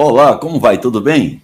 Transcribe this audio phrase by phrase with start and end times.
[0.00, 0.78] Olá, como vai?
[0.78, 1.42] Tudo bem?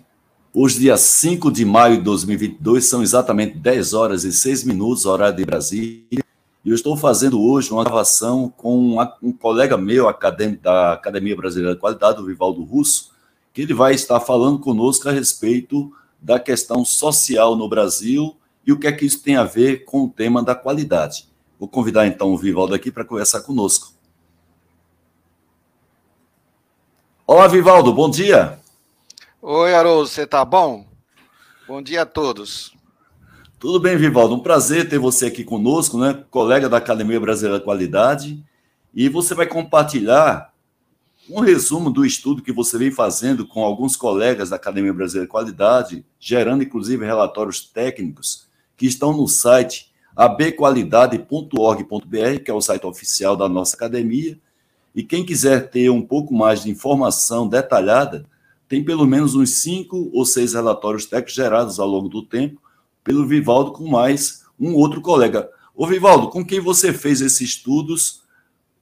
[0.54, 5.36] Hoje, dia 5 de maio de 2022, são exatamente 10 horas e 6 minutos, horário
[5.36, 6.22] de Brasília.
[6.64, 11.74] E eu estou fazendo hoje uma gravação com um colega meu, acadêmico da Academia Brasileira
[11.74, 13.10] de Qualidade, o Vivaldo Russo,
[13.52, 15.92] que ele vai estar falando conosco a respeito
[16.22, 20.04] da questão social no Brasil e o que é que isso tem a ver com
[20.04, 21.28] o tema da qualidade.
[21.58, 23.92] Vou convidar então o Vivaldo aqui para conversar conosco.
[27.26, 28.58] Olá, Vivaldo, bom dia.
[29.40, 30.84] Oi, Haroldo, você tá bom?
[31.66, 32.74] Bom dia a todos.
[33.58, 34.34] Tudo bem, Vivaldo?
[34.34, 36.22] Um prazer ter você aqui conosco, né?
[36.30, 38.44] Colega da Academia Brasileira de Qualidade.
[38.94, 40.52] E você vai compartilhar
[41.30, 45.32] um resumo do estudo que você vem fazendo com alguns colegas da Academia Brasileira de
[45.32, 48.46] Qualidade, gerando inclusive relatórios técnicos
[48.76, 54.38] que estão no site abqualidade.org.br, que é o site oficial da nossa academia,
[54.94, 58.24] e quem quiser ter um pouco mais de informação detalhada,
[58.68, 62.62] tem pelo menos uns cinco ou seis relatórios técnicos gerados ao longo do tempo
[63.02, 65.50] pelo Vivaldo com mais um outro colega.
[65.74, 68.22] Ô, Vivaldo, com quem você fez esses estudos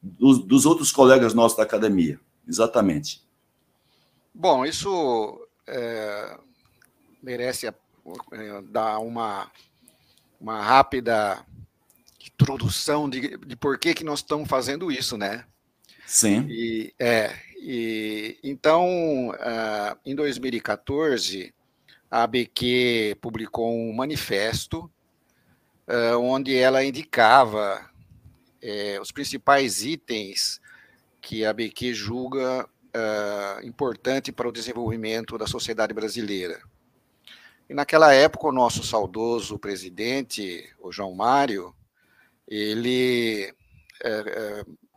[0.03, 2.21] dos, dos outros colegas nossos da academia?
[2.47, 3.23] Exatamente.
[4.35, 6.39] Bom, isso é,
[7.23, 7.75] merece é,
[8.65, 9.51] dar uma,
[10.41, 11.45] uma rápida
[12.21, 15.45] introdução de, de por que, que nós estamos fazendo isso, né?
[16.07, 16.47] Sim.
[16.49, 21.55] E, é, e, então, uh, em 2014,
[22.11, 24.91] a ABQ publicou um manifesto
[25.89, 27.89] uh, onde ela indicava
[28.63, 30.61] uh, os principais itens
[31.21, 36.61] que a ABQ julga uh, importante para o desenvolvimento da sociedade brasileira.
[37.69, 41.75] E naquela época, o nosso saudoso presidente, o João Mário,
[42.47, 43.55] ele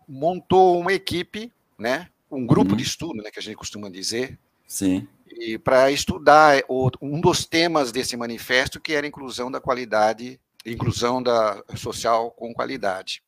[0.07, 2.77] montou uma equipe, né, um grupo uhum.
[2.77, 5.07] de estudo, né, que a gente costuma dizer, Sim.
[5.29, 6.63] E para estudar
[7.01, 12.53] um dos temas desse manifesto, que era a inclusão da qualidade, inclusão da social com
[12.53, 13.21] qualidade.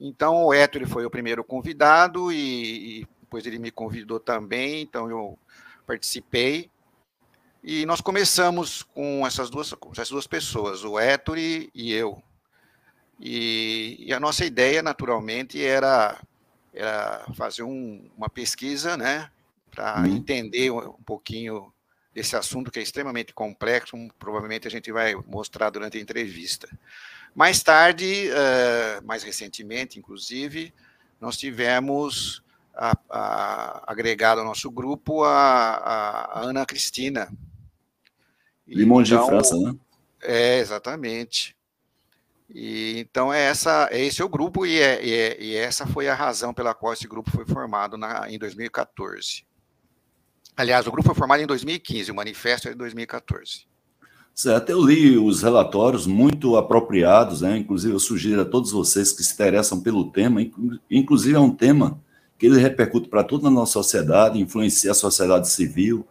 [0.00, 5.08] Então, o Héctor foi o primeiro convidado e, e depois ele me convidou também, então
[5.08, 5.38] eu
[5.86, 6.68] participei.
[7.62, 12.20] E nós começamos com essas duas, essas duas pessoas, o Héctor e eu.
[13.24, 16.18] E, e, a nossa ideia, naturalmente, era
[16.74, 19.30] era fazer um, uma pesquisa, né,
[19.70, 20.06] para uhum.
[20.06, 21.72] entender um, pouquinho
[22.14, 26.68] desse assunto que é extremamente complexo, provavelmente a gente vai mostrar durante a entrevista.
[27.34, 30.72] Mais tarde, uh, mais recentemente, inclusive,
[31.20, 32.42] nós tivemos
[32.74, 37.30] a, a, agregado ao nosso grupo a, a Ana Cristina.
[38.66, 39.74] Limões então, de França, né?
[40.22, 41.56] É, exatamente.
[42.54, 45.86] E, então, é, essa, é esse é o grupo e, é, e, é, e essa
[45.86, 49.44] foi a razão pela qual esse grupo foi formado na, em 2014.
[50.54, 53.66] Aliás, o grupo foi formado em 2015, o manifesto é de 2014.
[54.34, 57.56] Certo, eu li os relatórios muito apropriados, né?
[57.56, 60.40] inclusive eu sugiro a todos vocês que se interessam pelo tema,
[60.90, 62.00] inclusive é um tema
[62.38, 66.06] que ele repercute para toda a nossa sociedade, influencia a sociedade civil,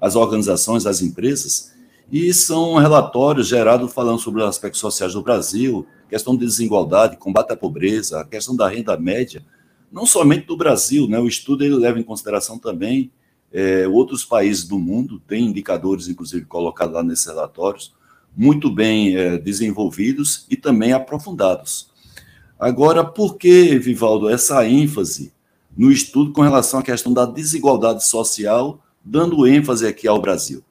[0.00, 1.71] as organizações, as empresas,
[2.12, 7.52] e são relatórios gerados falando sobre os aspectos sociais do Brasil, questão de desigualdade, combate
[7.52, 9.42] à pobreza, a questão da renda média,
[9.90, 11.18] não somente do Brasil, né?
[11.18, 13.10] O estudo ele leva em consideração também
[13.50, 17.94] é, outros países do mundo, tem indicadores, inclusive, colocados lá nesses relatórios,
[18.36, 21.90] muito bem é, desenvolvidos e também aprofundados.
[22.60, 25.32] Agora, por que, Vivaldo, essa ênfase
[25.74, 30.62] no estudo com relação à questão da desigualdade social, dando ênfase aqui ao Brasil?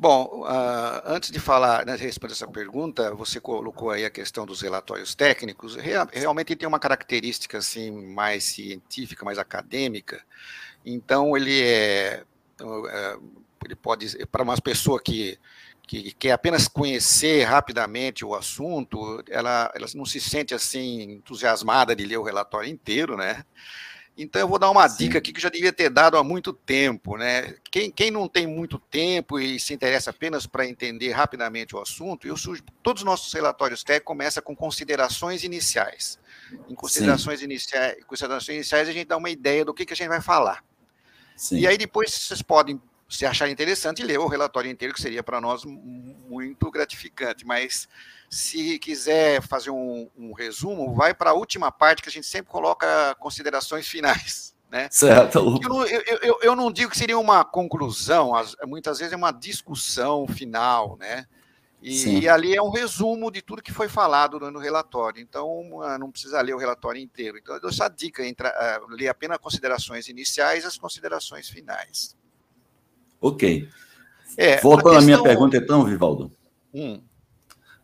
[0.00, 4.62] Bom, uh, antes de falar, né, responder essa pergunta, você colocou aí a questão dos
[4.62, 5.76] relatórios técnicos.
[5.76, 10.24] Real, realmente tem uma característica assim mais científica, mais acadêmica.
[10.86, 12.24] Então ele é,
[12.88, 13.18] é
[13.62, 15.38] ele pode para uma pessoa que
[15.86, 22.06] que quer apenas conhecer rapidamente o assunto, ela, ela não se sente assim entusiasmada de
[22.06, 23.44] ler o relatório inteiro, né?
[24.16, 25.04] Então eu vou dar uma Sim.
[25.04, 27.54] dica aqui que eu já devia ter dado há muito tempo, né?
[27.70, 32.26] Quem, quem não tem muito tempo e se interessa apenas para entender rapidamente o assunto,
[32.26, 36.18] eu sujo, todos os nossos relatórios técnicos começam com considerações iniciais.
[36.68, 40.08] Em considerações iniciais, considerações iniciais a gente dá uma ideia do que, que a gente
[40.08, 40.62] vai falar.
[41.36, 41.58] Sim.
[41.58, 45.40] E aí depois vocês podem se achar interessante ler o relatório inteiro, que seria para
[45.40, 47.88] nós muito gratificante, mas
[48.30, 52.50] se quiser fazer um, um resumo, vai para a última parte que a gente sempre
[52.50, 54.54] coloca considerações finais.
[54.70, 54.88] Né?
[54.88, 55.58] Certo.
[55.60, 58.30] Eu não, eu, eu, eu não digo que seria uma conclusão,
[58.68, 61.26] muitas vezes é uma discussão final, né?
[61.82, 65.20] E, e, ali é um resumo de tudo que foi falado no relatório.
[65.20, 67.38] Então, não precisa ler o relatório inteiro.
[67.38, 72.14] Então, eu dou essa dica, entre, uh, ler apenas considerações iniciais e as considerações finais.
[73.18, 73.66] Ok.
[74.36, 76.30] É, voltando à minha pergunta, então, Vivaldo.
[76.72, 77.00] Hum.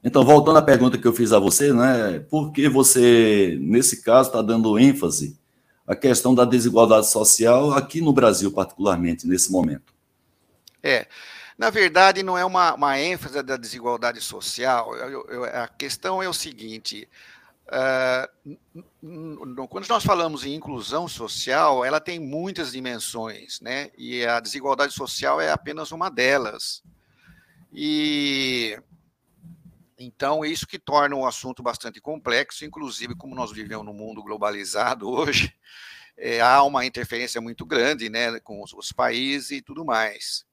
[0.06, 2.20] Então, voltando à pergunta que eu fiz a você, né?
[2.30, 5.36] Por que você, nesse caso, está dando ênfase
[5.84, 9.92] à questão da desigualdade social aqui no Brasil, particularmente, nesse momento?
[10.80, 11.08] É.
[11.58, 14.94] Na verdade, não é uma, uma ênfase da desigualdade social.
[14.94, 17.08] Eu, eu, a questão é o seguinte:
[17.66, 23.90] uh, quando nós falamos em inclusão social, ela tem muitas dimensões, né?
[23.98, 26.80] E a desigualdade social é apenas uma delas.
[27.72, 28.78] E
[29.98, 35.08] então, isso que torna o assunto bastante complexo, inclusive, como nós vivemos num mundo globalizado
[35.10, 35.54] hoje,
[36.16, 40.44] é, há uma interferência muito grande né, com os, os países e tudo mais.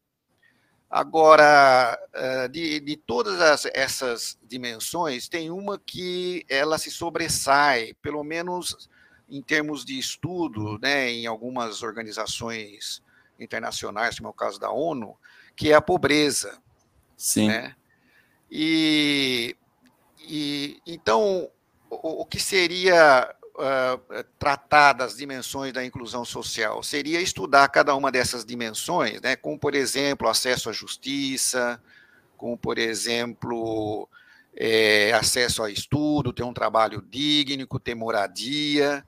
[0.89, 8.23] Agora, eh, de, de todas as, essas dimensões, tem uma que ela se sobressai, pelo
[8.23, 8.87] menos
[9.27, 13.01] em termos de estudo, né, em algumas organizações
[13.39, 15.17] internacionais, como é o caso da ONU,
[15.55, 16.61] que é a pobreza.
[17.17, 17.47] Sim.
[17.47, 17.75] Né?
[18.49, 19.55] E,
[20.19, 21.49] e então,
[21.89, 26.81] o, o que seria uh, tratar das dimensões da inclusão social?
[26.83, 31.81] Seria estudar cada uma dessas dimensões, né, como, por exemplo, acesso à justiça,
[32.37, 34.07] como, por exemplo,
[34.55, 39.05] é, acesso a estudo, ter um trabalho digno, ter moradia,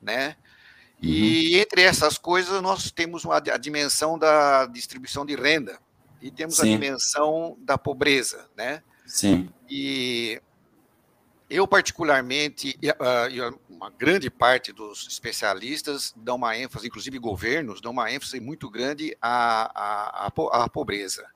[0.00, 0.36] né?
[1.00, 1.60] E uhum.
[1.60, 5.78] entre essas coisas, nós temos uma, a dimensão da distribuição de renda
[6.20, 6.62] e temos Sim.
[6.62, 8.82] a dimensão da pobreza, né?
[9.06, 9.48] Sim.
[9.68, 10.40] E
[11.48, 17.92] eu, particularmente, ah, e uma grande parte dos especialistas dão uma ênfase, inclusive governos, dão
[17.92, 20.30] uma ênfase muito grande à, à,
[20.64, 21.26] à pobreza.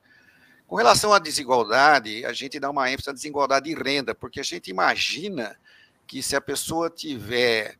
[0.67, 4.43] Com relação à desigualdade, a gente dá uma ênfase à desigualdade de renda, porque a
[4.43, 5.57] gente imagina
[6.05, 7.77] que se a pessoa tiver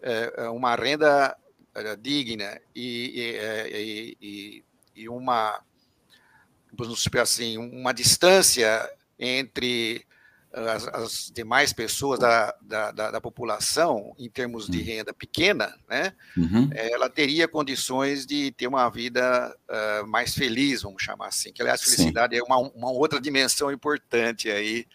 [0.00, 1.36] é, uma renda
[1.74, 4.64] é, digna e, e, e,
[4.94, 5.60] e uma,
[7.20, 8.88] assim, uma distância
[9.18, 10.06] entre
[10.52, 14.84] as, as demais pessoas da, da, da, da, população, em termos de hum.
[14.84, 16.70] renda pequena, né, uhum.
[16.72, 21.52] ela teria condições de ter uma vida uh, mais feliz, vamos chamar assim.
[21.52, 22.40] Que, aliás, felicidade Sim.
[22.40, 24.86] é uma, uma outra dimensão importante aí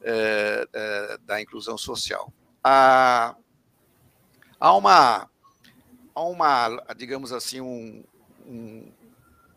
[0.00, 2.32] uh, uh, da inclusão social.
[2.62, 3.36] Há,
[4.58, 5.28] há, uma,
[6.14, 8.02] há uma, digamos assim, um,
[8.46, 8.90] um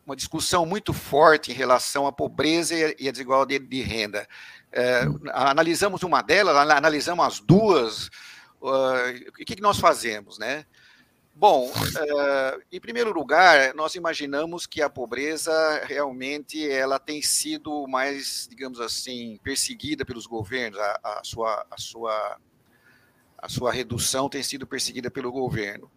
[0.07, 4.25] uma discussão muito forte em relação à pobreza e à desigualdade de renda.
[4.71, 5.01] É,
[5.33, 8.07] analisamos uma delas, analisamos as duas.
[8.61, 10.65] Uh, o que, que, nós fazemos, né?
[11.35, 15.51] Bom, uh, em primeiro lugar, nós imaginamos que a pobreza
[15.83, 20.79] realmente ela tem sido mais, digamos assim, perseguida pelos governos.
[20.79, 22.37] A, a sua, a sua,
[23.37, 25.91] a sua redução tem sido perseguida pelo governo,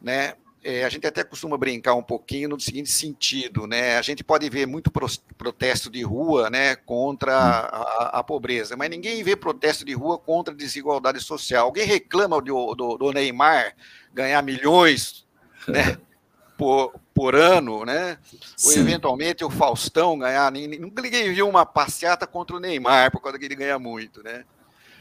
[0.00, 0.36] né?
[0.62, 3.96] É, a gente até costuma brincar um pouquinho no seguinte sentido, né?
[3.96, 4.90] A gente pode ver muito
[5.36, 10.52] protesto de rua, né, contra a, a, pobreza, mas ninguém vê protesto de rua contra
[10.52, 11.66] a desigualdade social.
[11.66, 13.74] Alguém reclama do, do, do Neymar
[14.12, 15.24] ganhar milhões,
[15.68, 15.96] né,
[16.58, 18.18] por, por ano, né?
[18.64, 18.80] Ou Sim.
[18.80, 20.50] eventualmente o Faustão ganhar.
[20.50, 24.44] Nunca ninguém viu uma passeata contra o Neymar por causa que ele ganha muito, né?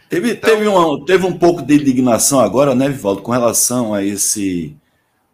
[0.07, 4.01] Teve, então, teve, uma, teve um pouco de indignação agora, né, Vivaldo, com relação a
[4.01, 4.77] esse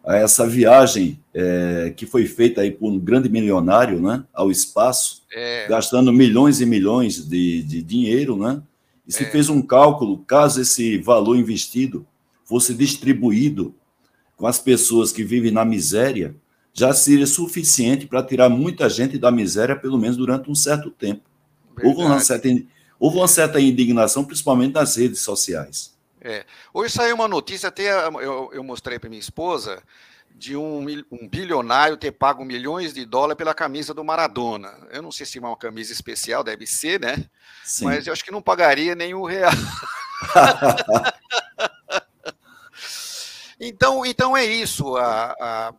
[0.04, 5.22] a essa viagem é, que foi feita aí por um grande milionário né, ao espaço,
[5.32, 5.66] é.
[5.66, 8.62] gastando milhões e milhões de, de dinheiro, né?
[9.06, 9.30] E se é.
[9.30, 12.06] fez um cálculo, caso esse valor investido
[12.44, 13.74] fosse distribuído
[14.36, 16.34] com as pessoas que vivem na miséria,
[16.72, 21.22] já seria suficiente para tirar muita gente da miséria, pelo menos durante um certo tempo.
[21.82, 22.48] Houve uma, certa,
[22.98, 25.93] houve uma certa indignação, principalmente nas redes sociais.
[26.24, 26.44] É.
[26.72, 29.82] Hoje saiu uma notícia, até eu, eu mostrei para minha esposa,
[30.34, 30.80] de um,
[31.12, 34.74] um, bilionário ter pago milhões de dólares pela camisa do Maradona.
[34.90, 37.28] Eu não sei se é uma camisa especial, deve ser, né?
[37.62, 37.84] Sim.
[37.84, 39.52] Mas eu acho que não pagaria nenhum real.
[43.60, 44.96] então, então é isso.
[44.96, 45.74] A, a,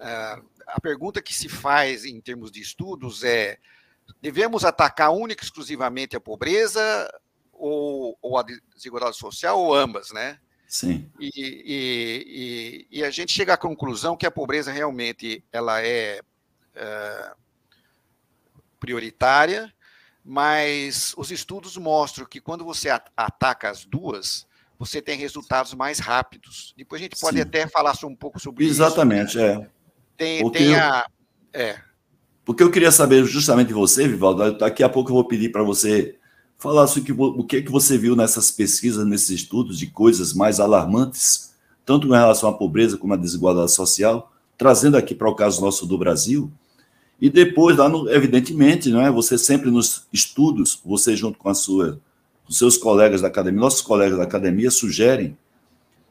[0.00, 3.58] a, a pergunta que se faz em termos de estudos é:
[4.22, 7.10] devemos atacar única e exclusivamente a pobreza
[7.60, 10.38] ou, ou a desigualdade social, ou ambas, né?
[10.66, 11.10] Sim.
[11.18, 16.20] E, e, e, e, a gente chega à conclusão que a pobreza realmente ela é,
[16.76, 17.32] é
[18.78, 19.72] prioritária,
[20.24, 24.46] mas os estudos mostram que quando você ataca as duas,
[24.78, 26.72] você tem resultados mais rápidos.
[26.76, 27.42] Depois a gente pode Sim.
[27.42, 29.38] até falar um pouco sobre Exatamente, isso.
[29.38, 29.66] Exatamente, né?
[29.66, 29.80] é.
[30.16, 31.04] Tem, tem a.
[31.52, 31.80] É.
[32.44, 35.64] Porque eu queria saber justamente de você, Vivaldo, daqui a pouco eu vou pedir para
[35.64, 36.19] você
[36.60, 41.54] falar sobre o que, que você viu nessas pesquisas, nesses estudos de coisas mais alarmantes,
[41.86, 45.86] tanto com relação à pobreza como à desigualdade social, trazendo aqui para o caso nosso
[45.86, 46.52] do Brasil.
[47.18, 49.10] E depois, lá no, evidentemente, não é?
[49.10, 51.98] você sempre nos estudos, você junto com a sua,
[52.46, 55.36] os seus colegas da academia, nossos colegas da academia sugerem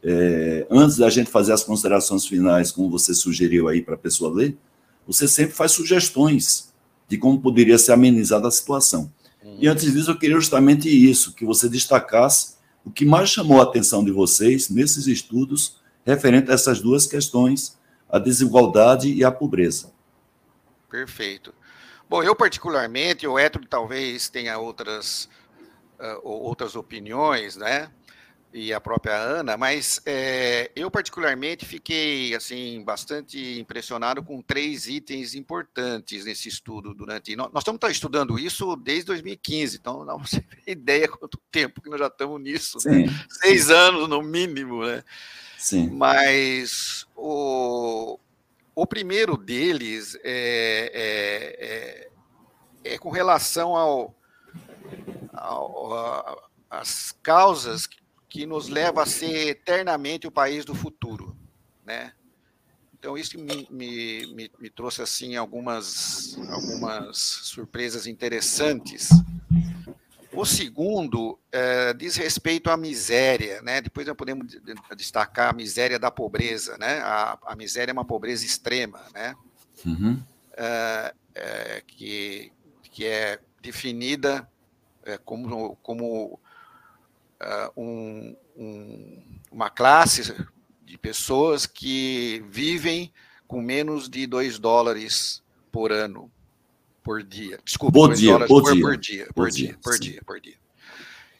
[0.03, 4.33] é, antes da gente fazer as considerações finais, como você sugeriu aí para a pessoa
[4.33, 4.57] ler,
[5.05, 6.73] você sempre faz sugestões
[7.07, 9.11] de como poderia ser amenizada a situação.
[9.59, 13.63] E antes disso, eu queria justamente isso, que você destacasse o que mais chamou a
[13.63, 17.77] atenção de vocês nesses estudos referente a essas duas questões,
[18.09, 19.91] a desigualdade e a pobreza.
[20.89, 21.53] Perfeito.
[22.09, 25.29] Bom, eu particularmente, o Hétero talvez tenha outras,
[25.99, 27.91] uh, outras opiniões, né?
[28.51, 35.35] E a própria Ana, mas é, eu particularmente fiquei assim bastante impressionado com três itens
[35.35, 37.35] importantes nesse estudo durante.
[37.35, 41.89] Nós, nós estamos estudando isso desde 2015, então não você tem ideia quanto tempo que
[41.89, 43.05] nós já estamos nisso, né?
[43.29, 43.73] seis sim.
[43.73, 45.03] anos no mínimo, né?
[45.57, 45.89] Sim.
[45.91, 48.17] Mas o,
[48.73, 52.09] o primeiro deles é,
[52.83, 54.15] é, é, é com relação ao,
[55.33, 57.87] ao as causas
[58.29, 61.35] que nos leva a ser eternamente o país do futuro,
[61.83, 62.13] né?
[62.93, 69.09] Então isso me, me, me, me trouxe assim algumas algumas surpresas interessantes.
[70.31, 73.81] O segundo é, diz respeito à miséria, né?
[73.81, 74.47] Depois nós podemos
[74.95, 76.99] destacar a miséria da pobreza, né?
[76.99, 79.33] A, a miséria é uma pobreza extrema, né?
[79.85, 80.21] Uhum.
[80.53, 82.51] É, é, que
[82.91, 84.47] que é definida
[85.03, 86.39] é, como como
[87.41, 90.35] uh, um, um, uma classe
[90.83, 93.11] de pessoas que vivem
[93.47, 95.41] com menos de 2 dólares
[95.71, 96.31] por ano,
[97.03, 97.59] por dia.
[97.63, 98.83] Desculpa, por dia, dólares por, dia.
[98.83, 99.25] por dia.
[99.25, 100.55] Por, por dia, dia, por dia, por dia.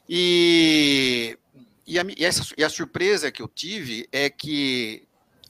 [0.08, 1.38] E,
[1.86, 5.04] e, a, e, essa, e a surpresa que eu tive é que,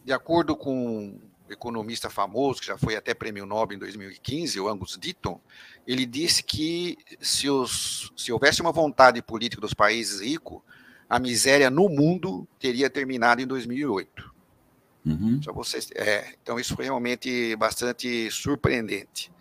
[0.03, 1.18] de acordo com
[1.50, 5.39] economista famoso, que já foi até prêmio Nobel em 2015, o Angus Deaton,
[5.88, 10.62] ele disse que se, os, se houvesse uma vontade política dos países ricos,
[11.10, 14.32] a miséria no mundo teria terminado em 2008.
[15.06, 15.41] Uhum.
[15.41, 19.32] Só vocês, é, então isso foi realmente bastante surpreendente.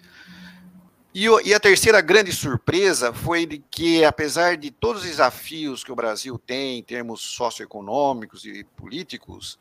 [1.15, 5.91] E, e, a terceira grande surpresa foi de que, apesar de todos os desafios que
[5.91, 9.59] o Brasil tem em termos socioeconômicos e políticos,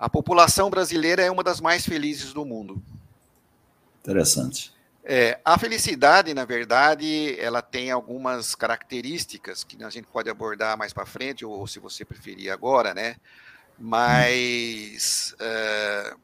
[0.00, 2.82] a população brasileira é uma das mais felizes do mundo.
[4.00, 4.72] Interessante.
[5.04, 10.94] É, a felicidade, na verdade, ela tem algumas características que a gente pode abordar mais
[10.94, 13.16] para frente, ou se você preferir agora, né?
[13.78, 16.14] Mas é,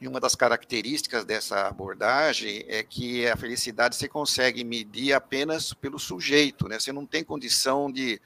[0.00, 6.66] uma das características dessa abordagem é que a felicidade você consegue medir apenas pelo sujeito,
[6.66, 6.78] né?
[6.78, 8.18] Você não tem condição de,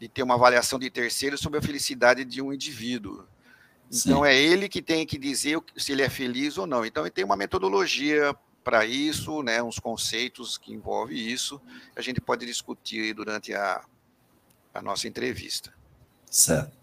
[0.00, 3.24] de ter uma avaliação de terceiro sobre a felicidade de um indivíduo.
[3.92, 4.28] Então, Sim.
[4.28, 6.86] é ele que tem que dizer se ele é feliz ou não.
[6.86, 11.60] Então, ele tem uma metodologia para isso, né, uns conceitos que envolvem isso,
[11.96, 13.82] a gente pode discutir durante a,
[14.72, 15.72] a nossa entrevista.
[16.30, 16.78] Certo.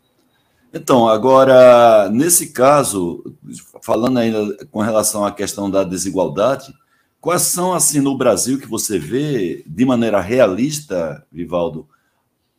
[0.74, 3.24] Então, agora, nesse caso,
[3.82, 6.74] falando ainda com relação à questão da desigualdade,
[7.22, 11.88] quais são, assim, no Brasil que você vê, de maneira realista, Vivaldo,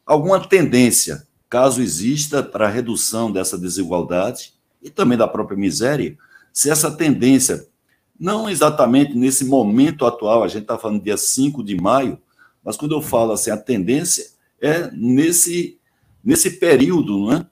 [0.07, 4.53] alguma tendência caso exista para a redução dessa desigualdade
[4.83, 6.17] e também da própria miséria,
[6.53, 7.67] se essa tendência,
[8.19, 12.19] não exatamente nesse momento atual, a gente está falando dia 5 de maio,
[12.65, 14.27] mas quando eu falo assim, a tendência
[14.61, 15.79] é nesse,
[16.23, 17.47] nesse período, não é?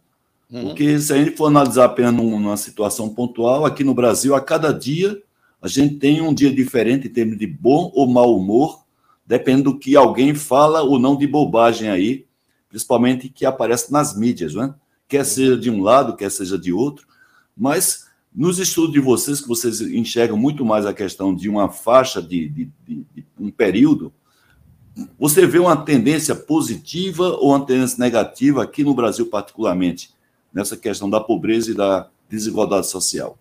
[0.50, 0.66] Uhum.
[0.66, 4.72] Porque se a gente for analisar apenas numa situação pontual, aqui no Brasil, a cada
[4.72, 5.20] dia,
[5.60, 8.84] a gente tem um dia diferente em termos de bom ou mau humor,
[9.26, 12.25] dependendo do que alguém fala ou não de bobagem aí,
[12.68, 14.74] principalmente que aparece nas mídias, né?
[15.08, 17.06] quer seja de um lado, quer seja de outro,
[17.56, 22.20] mas nos estudos de vocês, que vocês enxergam muito mais a questão de uma faixa
[22.20, 24.12] de, de, de, de um período,
[25.18, 30.10] você vê uma tendência positiva ou uma tendência negativa aqui no Brasil, particularmente,
[30.52, 33.38] nessa questão da pobreza e da desigualdade social?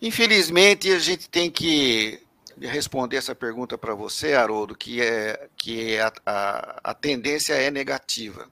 [0.00, 2.20] Infelizmente, a gente tem que
[2.60, 8.48] responder essa pergunta para você, Haroldo, que é que a, a, a, tendência é negativa.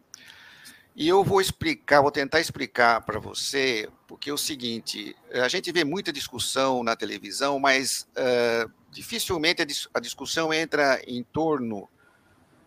[0.95, 5.73] E eu vou explicar, vou tentar explicar para você, porque é o seguinte: a gente
[5.73, 11.89] vê muita discussão na televisão, mas uh, dificilmente a, dis, a, discussão entra em torno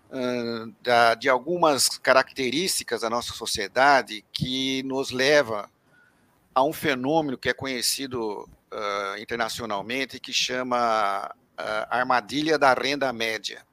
[0.10, 5.70] uh, da, de algumas características da nossa sociedade que nos leva
[6.54, 13.64] a um fenômeno que é conhecido uh, internacionalmente que chama uh, armadilha da renda média.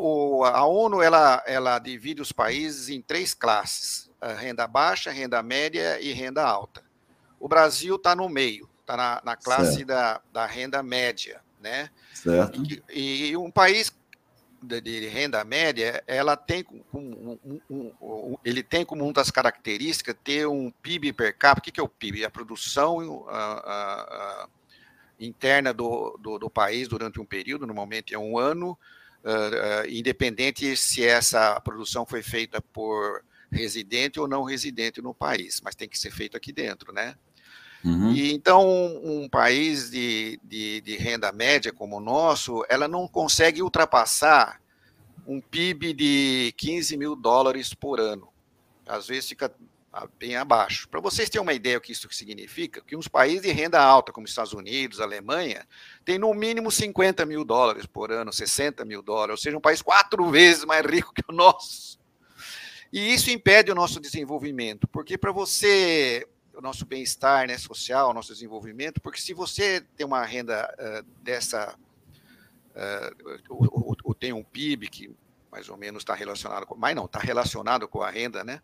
[0.00, 6.00] O, a ONU ela, ela divide os países em três classes: renda baixa, renda média
[6.00, 6.82] e renda alta.
[7.38, 11.90] O Brasil está no meio, está na, na, classe da, da renda média, né?
[12.12, 12.60] Certo.
[12.90, 13.92] E, e um país
[14.62, 20.46] de renda média, ela tem um, um, um, ele tem como uma das características ter
[20.46, 21.68] um PIB per capita.
[21.68, 22.24] O que, é o PIB?
[22.24, 24.48] A produção a, a,
[25.20, 28.78] interna do, do, do, país durante um período, normalmente é um ano,
[29.24, 35.60] uh, uh, independente se essa produção foi feita por residente ou não residente no país,
[35.62, 37.16] mas tem que ser feito aqui dentro, né?
[37.88, 38.12] Uhum.
[38.12, 38.66] E então,
[39.02, 44.60] um país de, de, de, renda média como o nosso, ela não consegue ultrapassar
[45.26, 48.28] um PIB de 15 mil dólares por ano.
[48.86, 49.50] Às vezes fica
[50.18, 50.88] bem abaixo.
[50.88, 54.12] Para vocês terem uma ideia do que isso significa, que uns países de renda alta,
[54.12, 55.66] como Estados Unidos, Alemanha,
[56.04, 59.80] têm no mínimo 50 mil dólares por ano, 60 mil dólares, ou seja, um país
[59.80, 61.98] quatro vezes mais rico que o nosso.
[62.92, 66.26] E isso impede o nosso desenvolvimento, porque para você
[66.58, 71.78] o nosso bem-estar né, social, nosso desenvolvimento, porque se você tem uma renda uh, dessa,
[72.74, 75.14] uh, ou, ou, tem um PIB que
[75.52, 78.60] mais ou menos está relacionado com, mas não, está relacionado com a renda, né?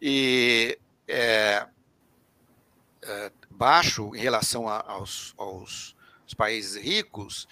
[0.00, 1.66] E é,
[3.02, 5.96] é, baixo em relação a, aos, aos,
[6.36, 7.46] países ricos,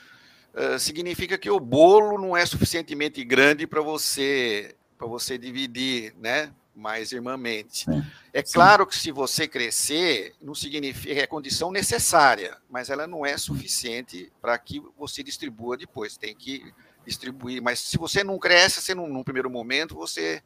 [0.79, 6.51] significa que o bolo não é suficientemente grande para você para você dividir, né?
[6.75, 7.85] mais irmãmente.
[7.85, 8.03] Sim.
[8.33, 13.37] É claro que se você crescer, não significa é condição necessária, mas ela não é
[13.37, 16.17] suficiente para que você distribua depois.
[16.17, 16.73] Tem que
[17.05, 17.61] distribuir.
[17.61, 20.43] Mas se você não cresce, você não, num primeiro momento, você.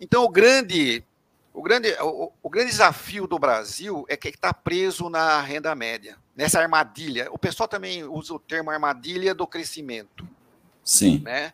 [0.00, 1.04] Então, o grande,
[1.54, 6.18] o grande, o, o grande desafio do Brasil é que está preso na renda média,
[6.34, 7.28] nessa armadilha.
[7.30, 10.26] O pessoal também usa o termo armadilha do crescimento.
[10.82, 11.20] Sim.
[11.20, 11.52] Né?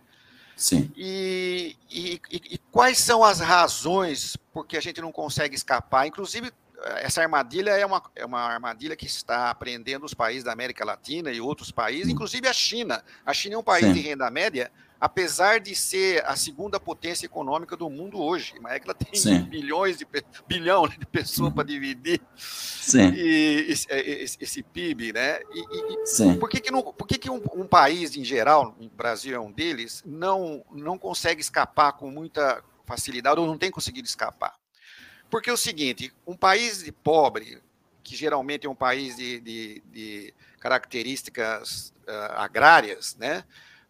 [0.58, 0.90] Sim.
[0.96, 6.04] E, e, e, quais são as razões porque a gente não consegue escapar?
[6.04, 6.52] Inclusive,
[6.96, 11.30] essa armadilha é uma, é uma armadilha que está prendendo os países da América Latina
[11.30, 13.04] e outros países, inclusive a China.
[13.24, 13.92] A China é um país Sim.
[13.92, 14.68] de renda média,
[15.00, 19.14] apesar de ser a segunda potência econômica do mundo hoje, mas é que ela tem
[19.14, 19.42] Sim.
[19.42, 20.06] bilhões de
[20.46, 23.12] bilhão né, de pessoas para dividir Sim.
[23.14, 25.40] E, esse, é, esse, esse PIB, né?
[25.52, 28.88] E, e por que, que, não, por que, que um, um, país em geral, o
[28.88, 34.08] Brasil é um deles, não, não consegue escapar com muita facilidade ou não tem conseguido
[34.08, 34.54] escapar?
[35.30, 37.62] Porque é o seguinte, um país pobre,
[38.02, 43.44] que geralmente é um país de, de, de características uh, agrárias, né?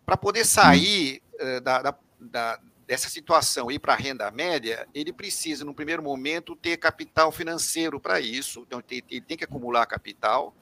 [0.09, 4.88] Para poder sair uh, da, da, da, dessa situação e ir para a renda média,
[4.94, 8.64] ele precisa, no primeiro momento, ter capital financeiro para isso.
[8.66, 10.57] Então, ele tem que acumular capital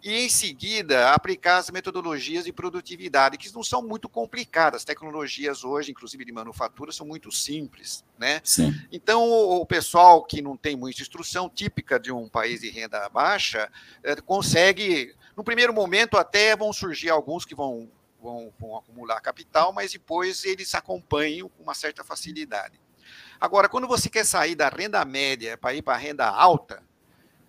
[0.00, 4.82] e, em seguida, aplicar as metodologias de produtividade, que não são muito complicadas.
[4.82, 8.04] As tecnologias hoje, inclusive de manufatura, são muito simples.
[8.16, 8.40] Né?
[8.44, 8.72] Sim.
[8.92, 13.68] Então, o pessoal que não tem muita instrução, típica de um país de renda baixa,
[14.04, 17.90] eh, consegue, no primeiro momento, até vão surgir alguns que vão
[18.24, 22.80] vão, vão acumular capital, mas depois eles acompanham com uma certa facilidade.
[23.38, 26.82] Agora, quando você quer sair da renda média para ir para a renda alta,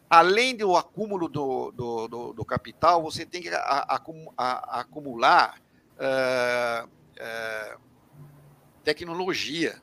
[0.10, 4.02] além do acúmulo do, do, do, do capital, você tem que a,
[4.38, 5.62] a, acumular
[5.98, 7.80] uh, uh,
[8.84, 9.82] tecnologia,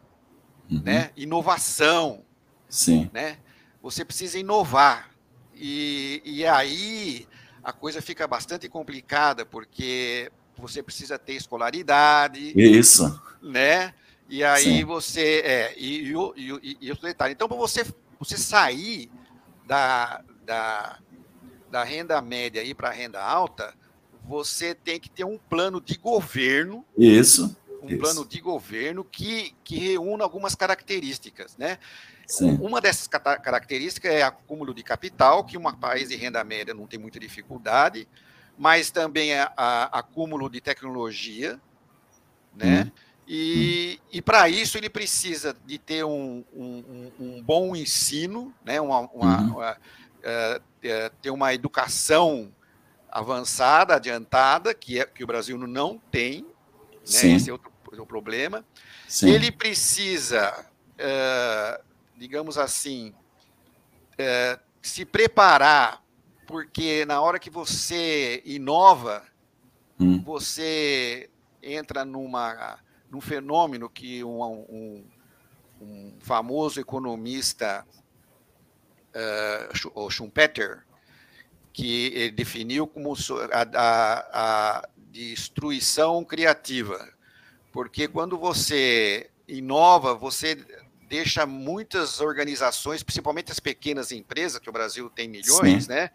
[0.70, 0.82] uhum.
[0.84, 1.10] né?
[1.16, 2.22] inovação.
[2.68, 3.08] Sim.
[3.14, 3.38] Né?
[3.80, 5.10] Você precisa inovar.
[5.54, 7.26] E, e aí
[7.64, 12.52] a coisa fica bastante complicada, porque você precisa ter escolaridade.
[12.56, 13.20] Isso.
[13.42, 13.94] Né?
[14.28, 14.84] E aí Sim.
[14.84, 15.42] você.
[15.44, 17.34] É, e, e, e, e, os detalhes.
[17.34, 17.84] Então, para você,
[18.18, 19.10] você sair
[19.66, 20.98] da, da,
[21.70, 23.74] da renda média e para a renda alta,
[24.24, 26.84] você tem que ter um plano de governo.
[26.96, 27.56] Isso.
[27.82, 27.98] Um isso.
[27.98, 31.78] plano de governo que, que reúna algumas características, né?
[32.26, 32.56] Sim.
[32.60, 36.98] Uma dessas características é acúmulo de capital, que um país de renda média não tem
[36.98, 38.08] muita dificuldade
[38.58, 41.60] mas também a, a acúmulo de tecnologia,
[42.54, 42.84] né?
[42.84, 42.90] Hum.
[43.26, 44.06] E, hum.
[44.12, 48.80] e para isso ele precisa de ter um, um, um bom ensino, né?
[48.80, 49.50] uma, uma, uhum.
[49.56, 50.62] uma uh,
[51.20, 52.52] ter uma educação
[53.10, 56.46] avançada, adiantada, que, é, que o Brasil não tem, né?
[57.04, 58.64] esse é outro é o problema.
[59.06, 59.28] Sim.
[59.28, 61.84] Ele precisa, uh,
[62.16, 63.14] digamos assim,
[64.14, 66.01] uh, se preparar
[66.46, 69.24] porque na hora que você inova,
[69.98, 70.22] hum.
[70.22, 71.30] você
[71.62, 72.78] entra numa,
[73.10, 75.04] num fenômeno que um, um,
[75.80, 77.86] um famoso economista,
[79.14, 80.84] uh, o Schumpeter,
[81.72, 83.14] que definiu como
[83.52, 87.12] a, a, a destruição criativa.
[87.72, 90.62] Porque quando você inova, você
[91.08, 95.90] deixa muitas organizações, principalmente as pequenas empresas, que o Brasil tem milhões, Sim.
[95.90, 96.10] né?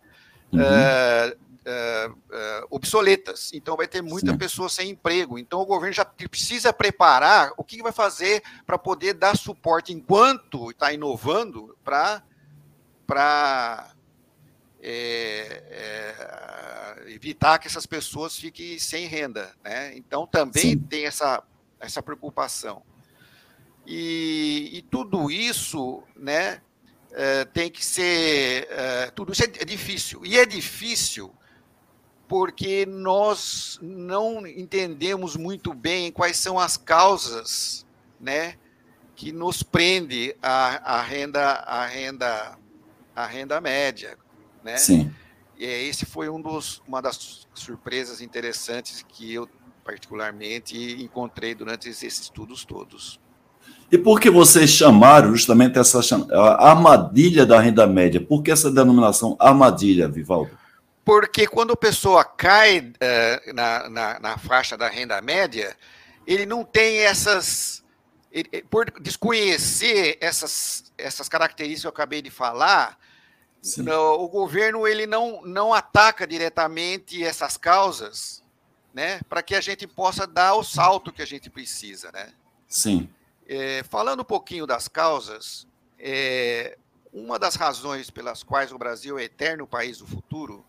[0.51, 0.59] Uhum.
[0.61, 3.51] Uh, uh, obsoletas.
[3.53, 4.37] Então vai ter muita Sim.
[4.37, 5.37] pessoa sem emprego.
[5.37, 10.71] Então o governo já precisa preparar o que vai fazer para poder dar suporte enquanto
[10.71, 12.23] está inovando para
[13.05, 13.91] para
[14.81, 19.95] é, é, evitar que essas pessoas fiquem sem renda, né?
[19.95, 20.79] Então também Sim.
[20.79, 21.41] tem essa
[21.79, 22.81] essa preocupação.
[23.85, 26.61] E, e tudo isso, né?
[27.11, 28.67] É, tem que ser.
[28.69, 30.25] É, tudo isso é, é difícil.
[30.25, 31.33] E é difícil
[32.27, 37.85] porque nós não entendemos muito bem quais são as causas,
[38.19, 38.55] né,
[39.15, 42.57] que nos prende a, a renda a renda
[43.15, 44.17] a renda média,
[44.63, 44.77] né?
[44.77, 45.13] Sim.
[45.57, 49.49] E esse foi um dos uma das surpresas interessantes que eu
[49.83, 53.19] particularmente encontrei durante esses estudos todos.
[53.91, 55.99] E por que vocês chamaram justamente essa
[56.59, 58.19] armadilha da renda média?
[58.19, 60.51] Por que essa denominação armadilha, Vivaldo?
[61.05, 65.73] Porque quando a pessoa cai uh, na, na, na, faixa da renda média,
[66.25, 67.81] ele não tem essas.
[68.29, 72.97] Ele, por desconhecer essas, essas características que eu acabei de falar,
[73.77, 78.43] no, o governo ele não, não ataca diretamente essas causas
[78.93, 82.11] né, para que a gente possa dar o salto que a gente precisa.
[82.11, 82.29] Né?
[82.67, 83.09] Sim.
[83.47, 86.77] É, falando um pouquinho das causas, é,
[87.13, 90.65] uma das razões pelas quais o Brasil é eterno país do futuro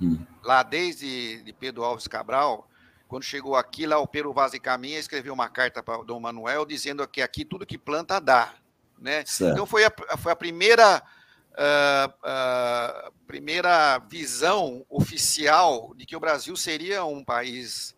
[0.00, 0.18] Hum.
[0.42, 2.68] Lá desde de Pedro Alves Cabral,
[3.06, 6.64] quando chegou aqui, lá o Pedro Vaz e Caminha escreveu uma carta para Dom Manuel
[6.64, 8.54] dizendo que aqui tudo que planta dá.
[8.98, 9.24] Né?
[9.40, 11.02] Então foi a, foi a primeira,
[11.52, 17.94] uh, uh, primeira visão oficial de que o Brasil seria um país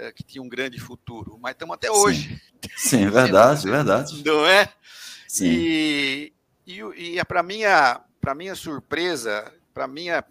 [0.00, 1.38] uh, que tinha um grande futuro.
[1.40, 2.40] Mas estamos até hoje.
[2.76, 4.22] Sim, Sim verdade, verdade.
[4.24, 4.68] Não é?
[5.28, 5.46] Sim.
[5.46, 6.32] E,
[6.66, 8.00] e, e para minha,
[8.34, 10.24] minha surpresa, para minha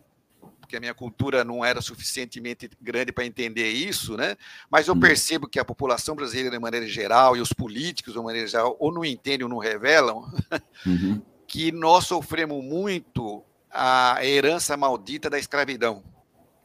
[0.70, 4.38] porque a minha cultura não era suficientemente grande para entender isso, né?
[4.70, 5.00] Mas eu uhum.
[5.00, 8.94] percebo que a população brasileira, de maneira geral, e os políticos, de maneira geral, ou
[8.94, 10.32] não entendem ou não revelam,
[10.86, 11.20] uhum.
[11.48, 16.04] que nós sofremos muito a herança maldita da escravidão.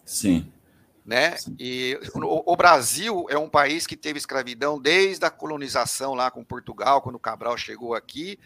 [0.05, 0.53] Sim.
[1.05, 1.37] Né?
[1.59, 6.43] E o, o, Brasil é um país que teve escravidão desde a colonização lá com
[6.43, 8.39] Portugal, quando Cabral chegou aqui,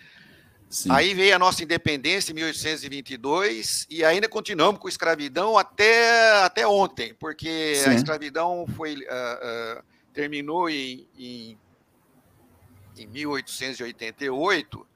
[0.69, 0.91] Sim.
[0.93, 7.15] Aí veio a nossa independência em 1822 e ainda continuamos com escravidão até, até ontem,
[7.15, 7.91] porque Sim.
[7.91, 11.59] a escravidão foi, uh, uh, terminou em, em,
[12.99, 14.87] em 1888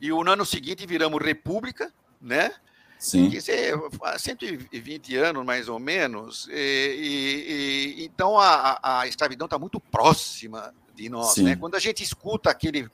[0.00, 2.52] e o ano seguinte viramos república, né?
[3.02, 3.28] Sim.
[3.28, 3.74] Quer dizer,
[4.16, 6.46] 120 anos mais ou menos.
[6.48, 11.36] E, e, e então a, a escravidão está muito próxima de nós.
[11.38, 11.56] Né?
[11.56, 12.88] Quando a gente escuta aquele,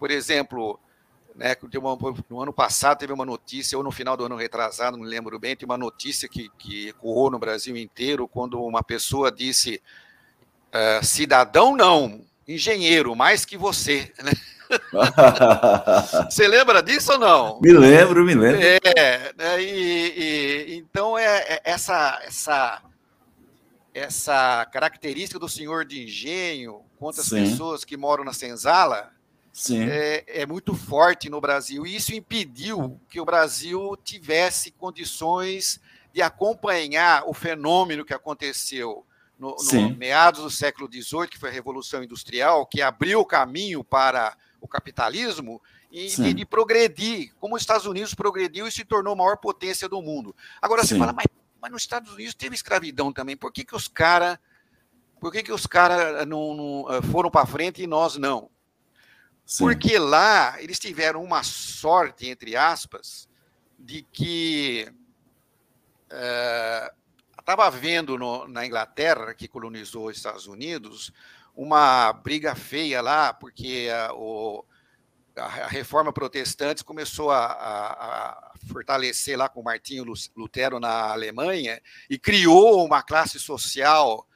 [0.00, 0.80] por exemplo,
[1.36, 1.96] né, uma,
[2.28, 5.38] no ano passado teve uma notícia, ou no final do ano retrasado, não me lembro
[5.38, 9.80] bem, tem uma notícia que, que ecoou no Brasil inteiro, quando uma pessoa disse,
[10.74, 14.12] uh, cidadão não, engenheiro, mais que você.
[14.24, 14.32] Né?
[16.30, 17.60] você lembra disso ou não?
[17.60, 18.60] Me lembro, me lembro.
[18.62, 22.82] É, né, e, e, então é, é, essa, essa,
[23.94, 27.44] essa característica do senhor de engenho contra as Sim.
[27.44, 29.10] pessoas que moram na senzala,
[29.70, 31.86] é, é, muito forte no Brasil.
[31.86, 35.78] E isso impediu que o Brasil tivesse condições
[36.12, 39.04] de acompanhar o fenômeno que aconteceu
[39.38, 43.82] no, no meados do século XVIII, que foi a Revolução Industrial, que abriu o caminho
[43.82, 49.12] para o capitalismo e, e, de progredir, como os Estados Unidos progrediu e se tornou
[49.12, 50.34] a maior potência do mundo.
[50.62, 50.90] Agora Sim.
[50.90, 51.26] você fala, mas,
[51.60, 54.38] mas nos Estados Unidos teve escravidão também, por que, que os caras
[55.20, 58.50] por que, que os caras não, não eh, foram para frente e nós não?
[59.44, 59.64] Sim.
[59.64, 63.28] Porque lá eles tiveram uma sorte, entre aspas,
[63.78, 64.92] de que
[67.38, 71.12] estava uh, havendo no, na Inglaterra, que colonizou os Estados Unidos,
[71.54, 74.64] uma briga feia lá, porque a, o,
[75.36, 80.04] a, a reforma protestante começou a, a, fortalecer lá com Martinho
[80.36, 84.26] Lutero na Alemanha e criou uma classe social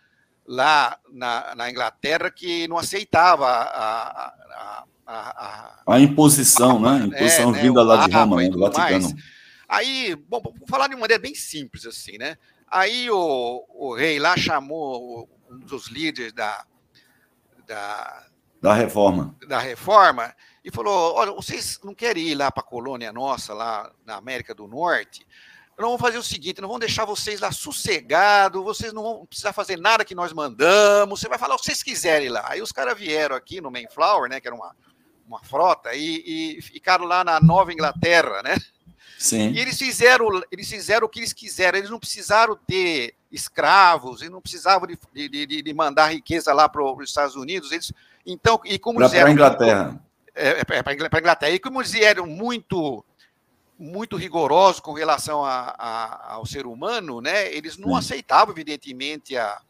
[0.47, 7.03] lá na, na Inglaterra que não aceitava a, a, a, a, a imposição, né?
[7.03, 9.11] A imposição é, vinda né, lá de Roma, né, do Vaticano.
[9.11, 9.37] Mais.
[9.69, 12.37] Aí, bom, vou falar de uma maneira bem simples assim, né?
[12.69, 16.65] Aí o, o rei lá chamou um dos líderes da,
[17.67, 18.27] da,
[18.63, 19.37] da reforma.
[19.47, 23.91] Da reforma e falou: olha, vocês não querem ir lá para a colônia nossa, lá
[24.05, 25.27] na América do Norte?
[25.79, 29.53] nós vamos fazer o seguinte: nós vamos deixar vocês lá sossegados, vocês não vão precisar
[29.53, 32.45] fazer nada que nós mandamos, você vai falar o que vocês quiserem lá.
[32.49, 34.75] Aí os caras vieram aqui no Mayflower, né, que era uma,
[35.27, 38.57] uma frota, e, e ficaram lá na Nova Inglaterra, né?
[39.19, 39.51] Sim.
[39.51, 44.33] E eles fizeram, eles fizeram o que eles quiseram, eles não precisaram ter escravos, eles
[44.33, 47.71] não precisavam de, de, de, mandar riqueza lá para os Estados Unidos.
[47.71, 47.93] Eles,
[48.25, 50.01] então, e como pra, Para a Inglaterra.
[50.35, 51.53] É, é, para a Inglaterra.
[51.53, 53.05] E como eles eram muito
[53.79, 57.53] muito rigorosos com relação a, a, ao ser humano, né?
[57.53, 57.99] Eles não Sim.
[57.99, 59.61] aceitavam, evidentemente, a,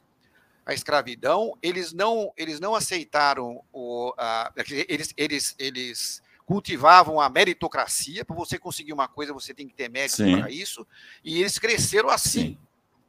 [0.65, 1.59] a escravidão.
[1.61, 4.53] Eles não, eles não aceitaram o, a,
[4.89, 8.25] eles, eles, eles cultivavam a meritocracia.
[8.25, 10.87] Para você conseguir uma coisa, você tem que ter mérito para isso.
[11.25, 12.41] E eles cresceram assim.
[12.41, 12.59] Sim.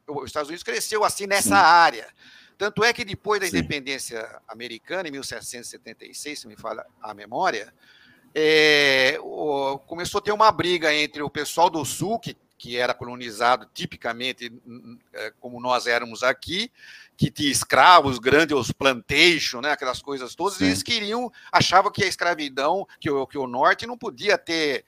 [0.08, 1.54] Os Estados Unidos cresceu assim nessa Sim.
[1.54, 2.08] área.
[2.56, 7.72] Tanto é que depois da independência americana, em 1776, se me fala a memória,
[8.34, 12.92] é, o, começou a ter uma briga entre o pessoal do Sul, que, que era
[12.92, 14.52] colonizado tipicamente
[15.12, 16.70] é, como nós éramos aqui,
[17.16, 20.64] que tinha escravos, grandes plantation, né, aquelas coisas todas, Sim.
[20.64, 24.84] e eles queriam, achavam que a escravidão, que o, que o norte não podia ter,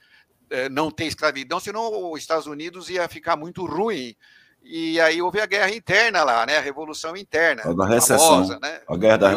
[0.49, 4.15] é, não ter escravidão, senão os Estados Unidos ia ficar muito ruim.
[4.63, 6.57] E aí houve a guerra interna lá, né?
[6.57, 7.63] A revolução interna.
[7.65, 8.19] A da recessão.
[8.19, 8.81] Famosa, né?
[8.87, 9.35] A guerra da, da,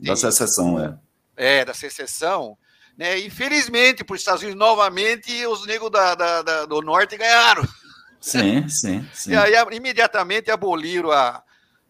[0.00, 0.98] da secessão, é.
[1.36, 2.56] É, da secessão.
[2.96, 3.18] Né?
[3.20, 7.62] Infelizmente, para os Estados Unidos, novamente, os negros da, da, da, do norte ganharam.
[8.20, 9.32] Sim, sim, sim.
[9.32, 11.42] E aí, imediatamente, aboliram a,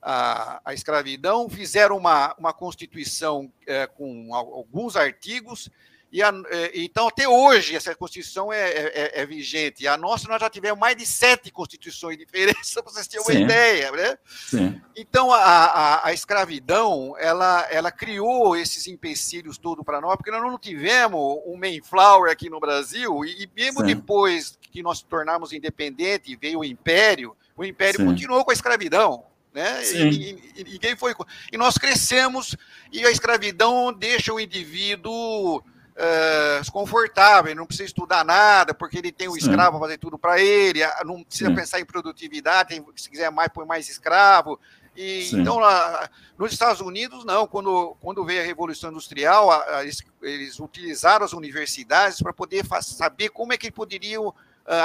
[0.03, 5.71] a, a escravidão, fizeram uma, uma constituição é, com alguns artigos
[6.17, 9.87] e a, é, então, até hoje, essa Constituição é, é, é, é, vigente.
[9.87, 13.43] A nossa, nós já tivemos mais de sete constituições diferentes, para vocês terem uma Sim.
[13.43, 13.93] ideia.
[13.93, 14.19] Né?
[14.27, 14.81] Sim.
[14.97, 20.41] Então, a, a, a, escravidão, ela, ela criou esses empecilhos todos para nós, porque nós
[20.41, 23.87] não tivemos um Mayflower aqui no Brasil, e, e mesmo Sim.
[23.89, 28.07] depois que nós tornamos independente e veio o Império, o Império Sim.
[28.07, 29.23] continuou com a escravidão.
[29.53, 29.85] Né?
[29.85, 31.15] E, e, e, foi?
[31.53, 32.57] E nós crescemos,
[32.91, 35.63] e a escravidão deixa o indivíduo
[35.97, 40.81] uh, confortável, não precisa estudar nada, porque ele tem o escravo fazer tudo para ele,
[41.05, 41.57] não precisa Sim.
[41.57, 44.59] pensar em produtividade, tem, se quiser mais, põe mais escravo.
[44.97, 47.47] E, então, lá, nos Estados Unidos, não.
[47.47, 52.65] Quando, quando veio a Revolução Industrial, a, a, eles, eles, utilizaram as universidades para poder
[52.81, 54.35] saber como é que poderiam uh,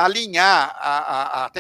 [0.04, 1.52] alinhar a, a,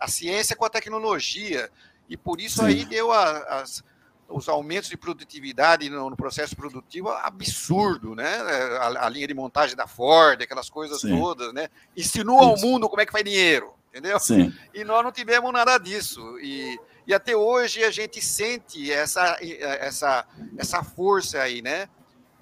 [0.00, 1.70] a, ciência com a tecnologia.
[2.08, 2.66] E por isso Sim.
[2.66, 3.84] aí deu as,
[4.30, 8.36] os aumentos de produtividade no, no, processo produtivo absurdo, né?
[8.80, 11.18] A, a, linha de montagem da Ford, aquelas coisas Sim.
[11.18, 11.68] todas, né?
[11.96, 14.18] Ensinou ao mundo como é que faz dinheiro, entendeu?
[14.18, 14.52] Sim.
[14.74, 16.20] E nós não tivemos nada disso.
[16.40, 20.24] E, e até hoje a gente sente essa, essa,
[20.56, 21.88] essa força aí, né?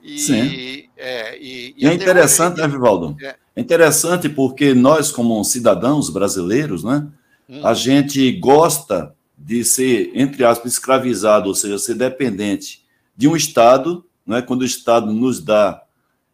[0.03, 0.89] E, Sim.
[0.97, 2.67] É, e, e é interessante, gente...
[2.67, 3.17] né, Vivaldo?
[3.21, 3.37] É.
[3.57, 7.07] é interessante porque nós, como cidadãos brasileiros, né?
[7.49, 7.67] Hum.
[7.67, 12.85] A gente gosta de ser, entre aspas, escravizado, ou seja, ser dependente
[13.17, 14.43] de um Estado, não é?
[14.43, 15.83] quando o Estado nos dá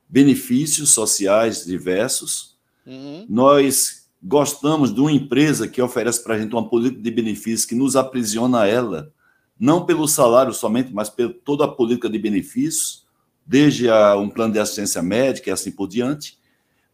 [0.09, 3.27] benefícios sociais diversos, uhum.
[3.29, 7.75] nós gostamos de uma empresa que oferece para a gente uma política de benefícios que
[7.75, 9.13] nos aprisiona a ela,
[9.61, 13.05] não pelo salário somente, mas por toda a política de benefícios,
[13.47, 16.39] desde a, um plano de assistência médica e assim por diante.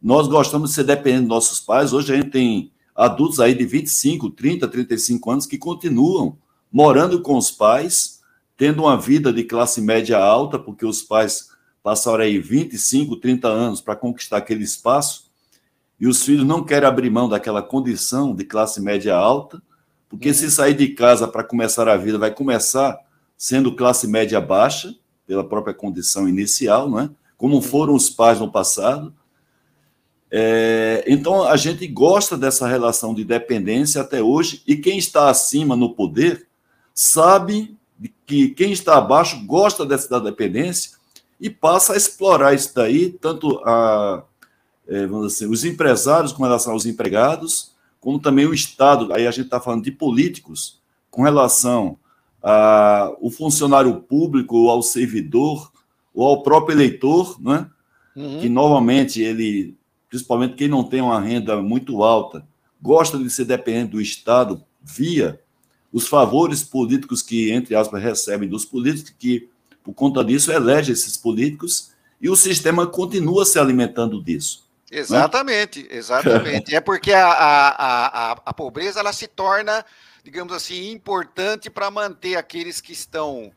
[0.01, 1.93] Nós gostamos de ser dependentes dos nossos pais.
[1.93, 2.71] Hoje a gente tem
[3.01, 6.37] adultos aí de 25, 30, 35 anos que continuam
[6.71, 8.21] morando com os pais,
[8.55, 11.49] tendo uma vida de classe média alta, porque os pais
[11.81, 15.31] passaram aí 25, 30 anos para conquistar aquele espaço,
[15.99, 19.59] e os filhos não querem abrir mão daquela condição de classe média alta,
[20.07, 20.35] porque uhum.
[20.35, 22.99] se sair de casa para começar a vida, vai começar
[23.35, 27.09] sendo classe média baixa, pela própria condição inicial, não é?
[27.35, 27.61] Como uhum.
[27.63, 29.11] foram os pais no passado,
[30.33, 35.75] é, então, a gente gosta dessa relação de dependência até hoje, e quem está acima
[35.75, 36.47] no poder
[36.93, 37.75] sabe
[38.25, 40.93] que quem está abaixo gosta dessa dependência
[41.39, 44.23] e passa a explorar isso daí, tanto a,
[44.87, 49.45] é, dizer, os empresários com relação aos empregados, como também o Estado, aí a gente
[49.45, 51.97] está falando de políticos, com relação
[52.41, 55.71] ao funcionário público, ou ao servidor,
[56.13, 57.69] ou ao próprio eleitor, né?
[58.13, 58.39] Uhum.
[58.39, 59.77] que normalmente ele
[60.11, 62.45] principalmente quem não tem uma renda muito alta,
[62.81, 65.39] gosta de ser dependente do Estado via
[65.91, 69.49] os favores políticos que, entre aspas, recebem dos políticos, que,
[69.81, 74.69] por conta disso, elege esses políticos e o sistema continua se alimentando disso.
[74.91, 75.87] Exatamente, né?
[75.91, 76.75] exatamente.
[76.75, 79.85] é porque a, a, a, a pobreza ela se torna
[80.23, 83.51] digamos assim, importante para manter aqueles que estão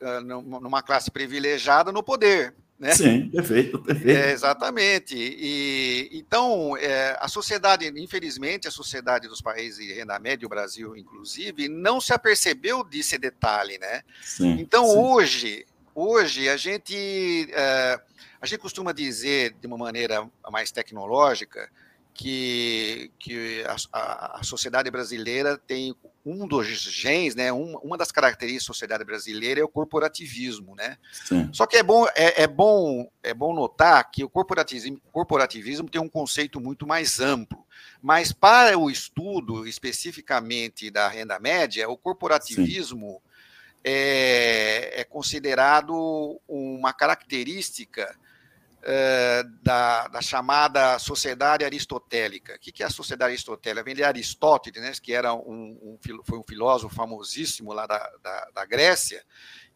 [0.00, 2.54] ah, numa classe privilegiada no poder.
[2.78, 2.92] Né?
[2.92, 4.18] Sim, perfeito, perfeito.
[4.18, 5.14] É, exatamente.
[5.16, 10.96] E, então, é, a sociedade, infelizmente, a sociedade dos países de renda média, o Brasil
[10.96, 14.02] inclusive, não se apercebeu desse detalhe, né?
[14.22, 14.98] Sim, então, sim.
[14.98, 18.00] hoje, hoje a gente, é,
[18.40, 21.70] a gente costuma dizer de uma maneira mais tecnológica
[22.14, 28.64] que, que a, a, sociedade brasileira tem um dos genes, né, uma, uma das características
[28.64, 30.96] da sociedade brasileira é o corporativismo, né?
[31.12, 31.50] Sim.
[31.52, 36.00] Só que é bom, é, é, bom, é bom notar que o corporativismo, corporativismo tem
[36.00, 37.66] um conceito muito mais amplo.
[38.00, 43.20] Mas para o estudo especificamente da renda média, o corporativismo
[43.82, 48.16] é, é, considerado uma característica
[48.86, 52.54] eh, da, da, chamada sociedade aristotélica.
[52.56, 53.82] O que é a sociedade aristotélica?
[53.82, 58.50] Vem de Aristóteles, né, que era um, um, foi um filósofo famosíssimo lá da, da,
[58.54, 59.24] da, Grécia,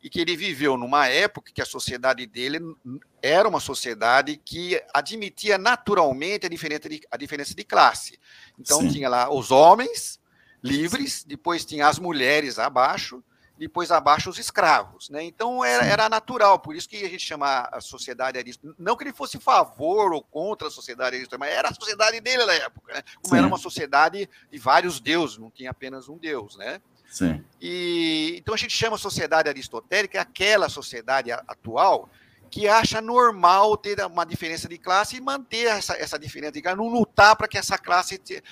[0.03, 2.61] e que ele viveu numa época que a sociedade dele
[3.23, 8.21] era uma sociedade que admitia naturalmente a diferença de, a diferença de classe.
[8.59, 8.89] Então Sim.
[8.89, 10.21] tinha lá os homens
[10.63, 13.25] livres, depois tinha as mulheres abaixo,
[13.59, 15.11] depois abaixo os escravos.
[15.11, 15.25] Né?
[15.25, 18.83] Então era, era, natural, por isso que a gente chama a sociedade aristotélica.
[18.83, 22.47] Não que ele fosse favor ou contra a sociedade aristotélica, mas era a sociedade dele
[22.47, 22.95] na época.
[22.95, 23.03] Né?
[23.23, 23.39] Como Sim.
[23.39, 26.57] era uma sociedade de vários deuses, não tinha apenas um deus.
[26.57, 26.81] Né?
[27.11, 27.45] Sim.
[27.61, 32.09] E, então a gente chama a sociedade aristotélica aquela sociedade atual
[32.51, 36.79] que acha normal ter uma diferença de classe e manter essa, essa diferença de classe,
[36.79, 38.19] não lutar para que essa classe.
[38.19, 38.43] Te...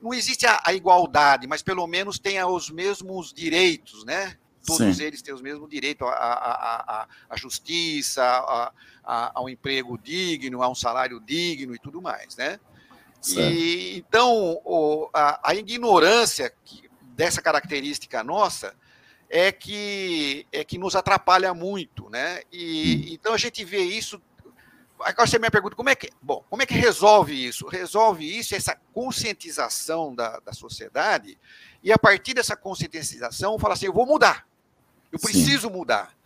[0.00, 4.36] Não existe a, a, igualdade, mas pelo menos tenha os mesmos direitos, né?
[4.66, 5.04] Todos Sim.
[5.04, 8.22] eles têm o mesmo direito à, à, à, à justiça,
[9.04, 12.58] à, ao emprego digno, a um salário digno e tudo mais, né?
[13.34, 18.74] E, então, o, a, a, ignorância que, dessa característica nossa
[19.28, 22.42] é que, é que nos atrapalha muito, né?
[22.52, 23.14] E, hum.
[23.14, 24.20] Então a gente vê isso.
[25.00, 26.10] Agora você me pergunta, como é que.
[26.22, 27.66] Bom, como é que resolve isso?
[27.66, 31.38] Resolve isso, essa conscientização da, da sociedade,
[31.82, 34.46] e a partir dessa conscientização, fala assim: eu vou mudar.
[35.12, 35.72] Eu preciso Sim.
[35.74, 36.16] mudar.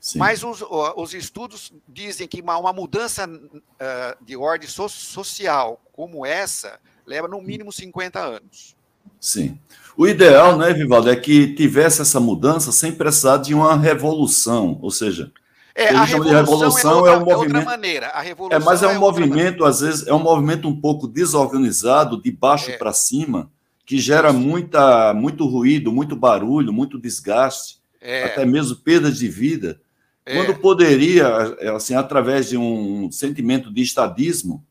[0.00, 0.18] Sim.
[0.18, 0.64] Mas os,
[0.96, 7.28] os, estudos dizem que uma, uma mudança uh, de ordem so, social como essa leva
[7.28, 8.74] no mínimo 50 anos.
[9.20, 9.58] Sim.
[9.94, 14.90] O ideal, né, Vivaldo, é que tivesse essa mudança sem precisar de uma revolução, ou
[14.90, 15.30] seja,
[15.74, 17.62] é, a revolução, revolução é, outra, é, um movimento.
[17.62, 18.06] É maneira.
[18.08, 21.06] A revolução é, mas é um é movimento, às vezes, é um movimento um pouco
[21.06, 22.78] desorganizado, de baixo é.
[22.78, 23.50] para cima,
[23.84, 28.24] que gera muita, muito ruído, muito barulho, muito desgaste é.
[28.24, 29.80] até mesmo perdas de vida,
[30.24, 30.36] é.
[30.36, 31.28] quando poderia,
[31.74, 34.64] assim, através de um sentimento de estadismo,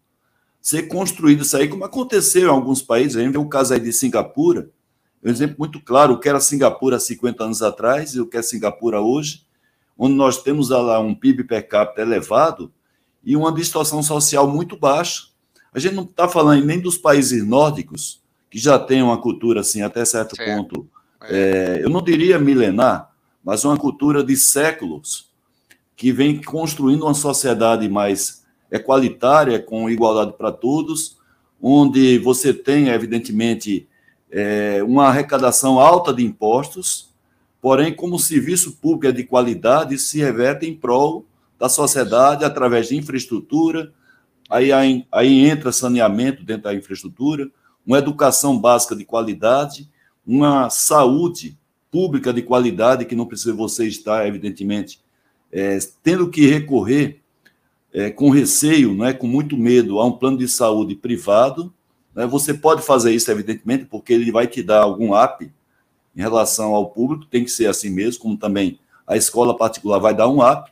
[0.62, 3.18] ser construído isso aí, como aconteceu em alguns países.
[3.18, 4.70] A gente vê o caso aí de Singapura,
[5.24, 8.38] um exemplo muito claro, o que era Singapura há 50 anos atrás e o que
[8.38, 9.44] é Singapura hoje,
[9.98, 12.72] onde nós temos lá um PIB per capita elevado
[13.24, 15.28] e uma distorção social muito baixa.
[15.74, 19.82] A gente não está falando nem dos países nórdicos, que já têm uma cultura, assim,
[19.82, 20.58] até certo, certo.
[20.58, 20.90] ponto,
[21.24, 21.78] é.
[21.80, 23.09] É, eu não diria milenar,
[23.50, 25.28] mas uma cultura de séculos
[25.96, 31.18] que vem construindo uma sociedade mais equalitária, com igualdade para todos,
[31.60, 33.88] onde você tem, evidentemente,
[34.30, 37.10] é, uma arrecadação alta de impostos,
[37.60, 41.26] porém, como o serviço público é de qualidade, se reverte em prol
[41.58, 43.92] da sociedade através de infraestrutura,
[44.48, 47.50] aí, aí, aí entra saneamento dentro da infraestrutura,
[47.84, 49.90] uma educação básica de qualidade,
[50.24, 51.59] uma saúde
[51.92, 55.00] pública de qualidade, que não precisa você estar, evidentemente,
[55.52, 57.22] é, tendo que recorrer
[57.94, 61.74] é, com receio, não é, com muito medo, a um plano de saúde privado.
[62.14, 65.52] Né, você pode fazer isso, evidentemente, porque ele vai te dar algum app
[66.16, 70.14] em relação ao público, tem que ser assim mesmo, como também a escola particular vai
[70.14, 70.72] dar um app,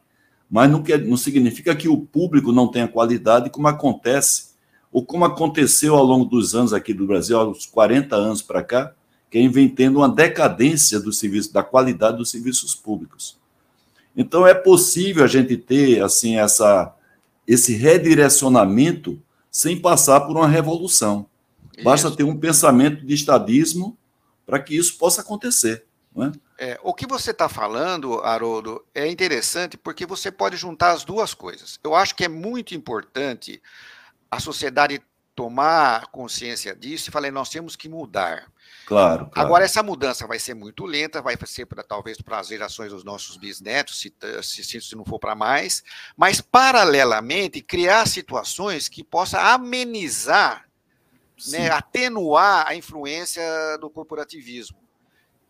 [0.49, 4.55] mas não, quer, não significa que o público não tenha qualidade, como acontece,
[4.91, 8.93] ou como aconteceu ao longo dos anos aqui do Brasil, aos 40 anos para cá,
[9.29, 13.37] que vem tendo uma decadência do serviço, da qualidade dos serviços públicos.
[14.15, 16.93] Então é possível a gente ter assim essa
[17.47, 21.25] esse redirecionamento sem passar por uma revolução.
[21.75, 21.83] Isso.
[21.83, 23.97] Basta ter um pensamento de estadismo
[24.45, 25.85] para que isso possa acontecer.
[26.17, 26.71] É?
[26.71, 31.33] É, o que você está falando, Haroldo, é interessante porque você pode juntar as duas
[31.33, 31.79] coisas.
[31.83, 33.61] Eu acho que é muito importante
[34.29, 34.99] a sociedade
[35.35, 38.51] tomar consciência disso e falar, nós temos que mudar.
[38.87, 39.45] Claro, claro.
[39.47, 43.03] Agora, essa mudança vai ser muito lenta, vai ser pra, talvez para as gerações dos
[43.03, 45.83] nossos bisnetos, se, se, se não for para mais,
[46.15, 50.69] mas, paralelamente, criar situações que possa amenizar,
[51.49, 53.43] né, atenuar a influência
[53.81, 54.77] do corporativismo.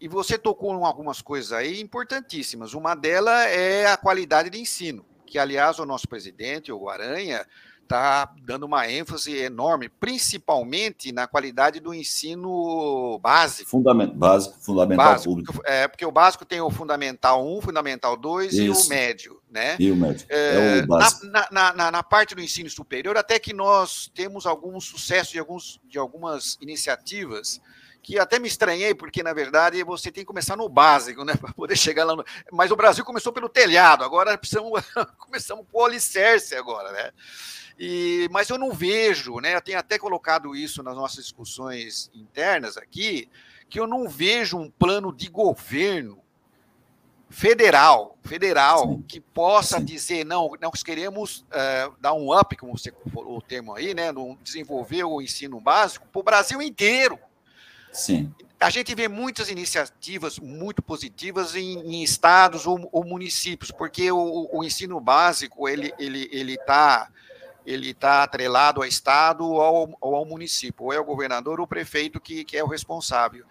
[0.01, 2.73] E você tocou em algumas coisas aí importantíssimas.
[2.73, 5.05] Uma delas é a qualidade de ensino.
[5.27, 7.45] que, aliás, o nosso presidente, o Aranha,
[7.87, 13.69] está dando uma ênfase enorme, principalmente na qualidade do ensino básico.
[13.69, 15.61] Fundamento, básico, fundamental básico, público.
[15.65, 19.41] É, porque o básico tem o fundamental 1, fundamental 2 e o médio.
[19.49, 19.77] Né?
[19.79, 20.25] E o médio.
[20.29, 21.25] É, é o básico.
[21.27, 25.39] Na, na, na, na, parte do ensino superior, até que nós temos algum sucesso de,
[25.39, 27.61] alguns, de algumas iniciativas
[28.07, 31.51] que até me estranhei, porque na verdade você tem que começar no básico, né, para
[31.51, 32.23] poder chegar lá no...
[32.53, 34.81] Mas o Brasil começou pelo telhado, agora precisamos
[35.19, 37.11] começamos por alicerce agora, né?
[37.79, 39.55] E, mas eu não vejo, né?
[39.55, 43.29] Eu tenho até colocado isso nas nossas discussões internas aqui,
[43.69, 46.19] que eu não vejo um plano de governo
[47.29, 49.01] federal, federal, Sim.
[49.07, 49.85] que possa Sim.
[49.85, 54.09] dizer, não, nós queremos uh, dar um up, como você falou o termo aí, né?
[54.41, 57.19] Desenvolver o ensino básico para o Brasil inteiro.
[57.91, 58.33] Sim.
[58.59, 64.49] A gente vê muitas iniciativas muito positivas em, em estados ou, ou, municípios, porque o,
[64.51, 67.09] o, ensino básico ele ele ele está
[67.67, 71.65] ele está atrelado ao Estado ou ao, ou ao, município, ou é o governador ou
[71.65, 73.45] o prefeito que, que é o responsável.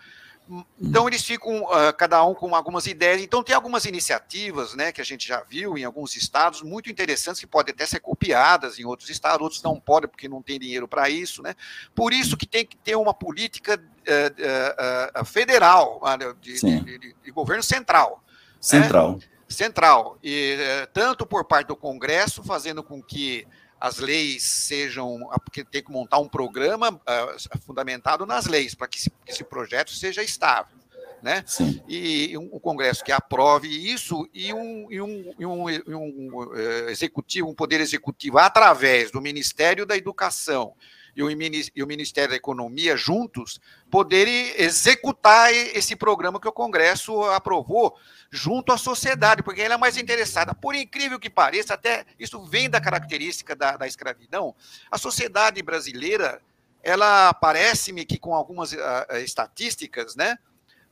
[0.81, 3.21] Então eles ficam uh, cada um com algumas ideias.
[3.21, 7.41] Então tem algumas iniciativas, né, que a gente já viu em alguns estados muito interessantes
[7.41, 9.43] que podem até ser copiadas em outros estados.
[9.43, 11.55] Outros não podem porque não tem dinheiro para isso, né?
[11.95, 16.01] Por isso que tem que ter uma política uh, uh, federal,
[16.41, 18.23] de, de, de, de, governo central.
[18.61, 19.17] Central.
[19.17, 19.19] Né?
[19.49, 20.57] Central e
[20.93, 23.47] tanto por parte do Congresso fazendo com que
[23.81, 25.29] as leis sejam.
[25.31, 29.45] Ah, porque tem que montar um programa uh, fundamentado nas leis, para que, que, esse
[29.45, 30.77] projeto seja estável.
[31.23, 31.43] Né?
[31.47, 31.83] Sim.
[31.89, 36.37] E um, um, Congresso que aprove isso e um, e um, e um, e um
[36.37, 40.75] uh, executivo, um poder executivo através do Ministério da Educação
[41.17, 43.59] e o, Ministério da Economia juntos
[43.91, 47.97] poderem executar esse programa que o Congresso aprovou
[48.31, 50.55] junto à sociedade, porque ela é mais interessada.
[50.55, 54.55] Por incrível que pareça, até isso vem da característica da, da escravidão,
[54.91, 56.43] a sociedade brasileira,
[56.83, 58.77] ela parece-me que com algumas uh,
[59.25, 60.37] estatísticas, né?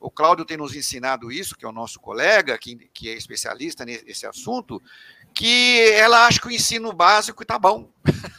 [0.00, 3.84] O Cláudio tem nos ensinado isso, que é o nosso colega, que, que é especialista
[3.84, 4.82] nesse assunto,
[5.32, 7.90] que ela acha que o ensino básico está bom.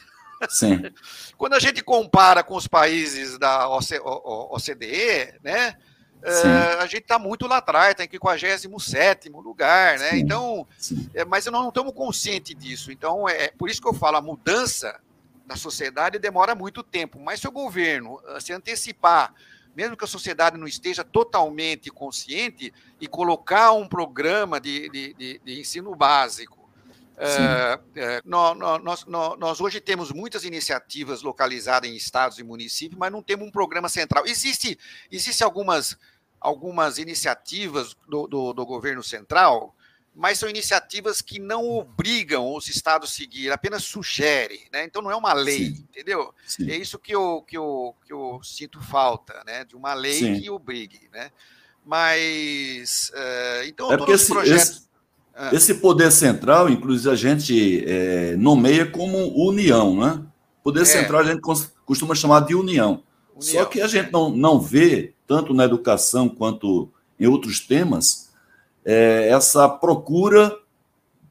[0.49, 0.83] Sim.
[1.38, 5.75] Quando a gente compara com os países da OCDE, né?
[6.25, 10.11] Uh, a gente está muito lá atrás, está em 57 lugar, né?
[10.11, 10.17] Sim.
[10.17, 10.67] Então,
[11.13, 12.91] é, mas nós não estamos conscientes disso.
[12.91, 14.99] Então, é, é por isso que eu falo, a mudança
[15.45, 17.19] da sociedade demora muito tempo.
[17.19, 19.36] Mas se o governo uh, se antecipar,
[19.75, 25.41] mesmo que a sociedade não esteja totalmente consciente, e colocar um programa de, de, de,
[25.43, 26.55] de ensino básico
[27.18, 33.11] é, é, nós, nós, nós, hoje temos muitas iniciativas localizadas em estados e municípios, mas
[33.11, 34.26] não temos um programa central.
[34.26, 34.78] Existe,
[35.09, 35.97] existe algumas,
[36.39, 39.74] algumas iniciativas do, do, do governo central,
[40.13, 44.86] mas são iniciativas que não obrigam os estados a seguir, apenas sugerem, né?
[44.86, 45.88] Então não é uma lei, Sim.
[45.89, 46.34] entendeu?
[46.47, 46.72] Sim.
[46.72, 49.66] É isso que eu, que, eu, que eu sinto falta, né?
[49.66, 50.39] De uma lei Sim.
[50.39, 51.32] que obrigue, né?
[51.86, 54.70] Mas uh, então é todos os projetos.
[54.70, 54.86] Esse
[55.36, 55.53] ah.
[55.53, 60.21] Esse poder central, inclusive, a gente é, nomeia como união, né?
[60.63, 60.86] Poder é.
[60.86, 61.41] central a gente
[61.86, 63.03] costuma chamar de união.
[63.36, 63.39] união.
[63.39, 68.31] Só que a gente não, não vê, tanto na educação quanto em outros temas,
[68.86, 70.57] é, essa procura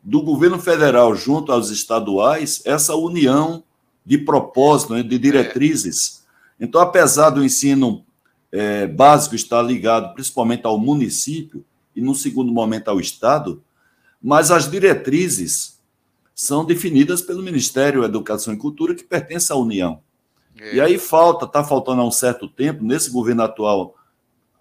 [0.02, 3.64] do governo federal junto aos estaduais, essa união
[4.05, 6.24] de propósito, né, de diretrizes.
[6.61, 6.64] É.
[6.64, 8.05] Então, apesar do ensino
[8.52, 11.64] é, básico estar ligado principalmente ao município
[11.96, 13.64] e, no segundo momento, ao Estado,
[14.25, 15.79] mas as diretrizes
[16.35, 20.01] são definidas pelo Ministério da Educação e Cultura, que pertence à União.
[20.59, 20.77] É.
[20.77, 23.95] E aí falta, está faltando há um certo tempo, nesse governo atual,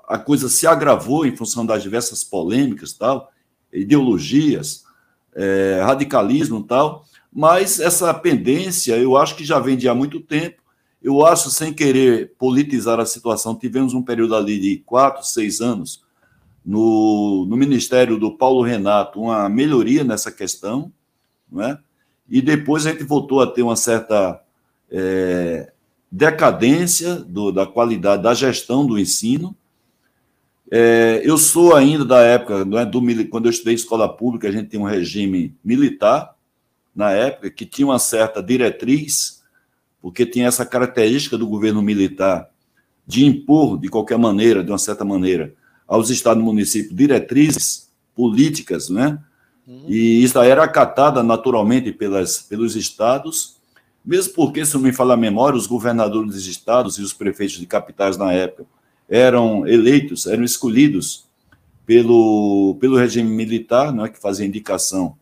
[0.05, 3.31] a coisa se agravou em função das diversas polêmicas, tal,
[3.71, 4.83] ideologias,
[5.33, 10.61] é, radicalismo tal, mas essa pendência eu acho que já vem de há muito tempo.
[11.01, 16.02] Eu acho, sem querer politizar a situação, tivemos um período ali de quatro, seis anos,
[16.65, 20.91] no, no ministério do Paulo Renato uma melhoria nessa questão,
[21.51, 21.77] não é?
[22.29, 24.41] e depois a gente voltou a ter uma certa
[24.89, 25.71] é,
[26.11, 29.55] decadência do, da qualidade da gestão do ensino.
[30.71, 34.51] É, eu sou ainda da época, não é, do, quando eu estudei escola pública, a
[34.51, 36.35] gente tinha um regime militar,
[36.95, 39.43] na época, que tinha uma certa diretriz,
[40.01, 42.49] porque tinha essa característica do governo militar
[43.05, 45.53] de impor, de qualquer maneira, de uma certa maneira,
[45.87, 49.19] aos estados e municípios diretrizes políticas, né?
[49.87, 53.55] E isso era acatada naturalmente pelas, pelos estados,
[54.05, 57.57] mesmo porque, se não me falar a memória, os governadores dos estados e os prefeitos
[57.57, 58.65] de capitais na época
[59.07, 61.25] eram eleitos, eram escolhidos
[61.85, 65.15] pelo, pelo regime militar, né, que fazia indicação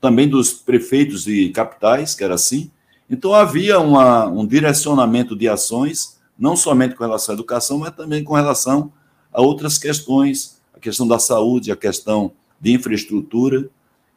[0.00, 2.70] também dos prefeitos de capitais, que era assim.
[3.10, 8.22] Então havia uma, um direcionamento de ações, não somente com relação à educação, mas também
[8.22, 8.92] com relação
[9.34, 13.68] a outras questões, a questão da saúde, a questão de infraestrutura.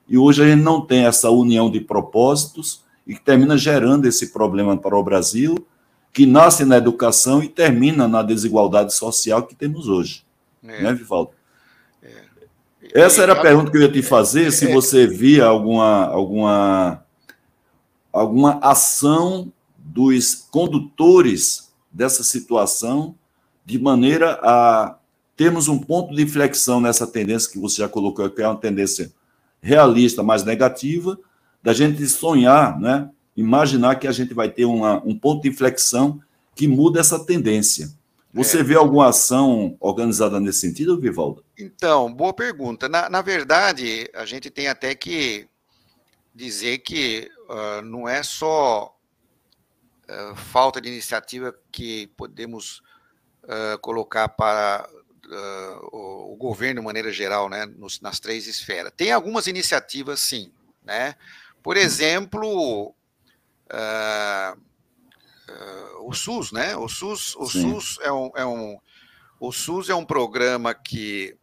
[0.08, 4.32] E hoje a gente não tem essa união de propósitos e que termina gerando esse
[4.32, 5.66] problema para o Brasil,
[6.14, 10.24] que nasce na educação e termina na desigualdade social que temos hoje.
[10.64, 10.84] É.
[10.84, 11.32] Né, Vivaldo?
[12.04, 12.22] É.
[12.94, 14.74] Essa era a pergunta que eu ia te fazer, se é.
[14.74, 17.04] você via alguma, alguma,
[18.14, 23.16] alguma ação dos condutores dessa situação
[23.66, 24.97] de maneira a
[25.38, 29.14] termos um ponto de inflexão nessa tendência que você já colocou, que é uma tendência
[29.62, 31.18] realista, mais negativa,
[31.62, 33.10] da gente sonhar, né?
[33.36, 36.20] imaginar que a gente vai ter uma, um ponto de inflexão
[36.56, 37.96] que muda essa tendência.
[38.34, 38.64] Você é.
[38.64, 41.46] vê alguma ação organizada nesse sentido, Vivaldo?
[41.58, 42.90] Então, boa pergunta.
[42.90, 45.48] Na, na verdade, a gente tem até que
[46.34, 48.96] dizer que uh, não é só
[50.10, 52.82] uh, falta de iniciativa que podemos
[53.44, 54.88] uh, colocar para
[55.92, 58.92] o, o, governo de maneira geral, né, nos, nas três esferas.
[58.96, 60.52] Tem algumas iniciativas, sim,
[60.84, 61.16] né?
[61.62, 62.96] Por exemplo,
[63.72, 64.58] uh,
[65.50, 66.76] uh, o SUS, né?
[66.78, 68.80] O SUS, o SUS é um, é um,
[69.40, 71.36] o SUS é um programa que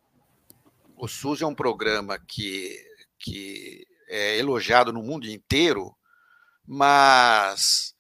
[0.96, 2.80] o SUS é um programa que,
[3.18, 5.94] que é elogiado no mundo inteiro,
[6.66, 7.94] mas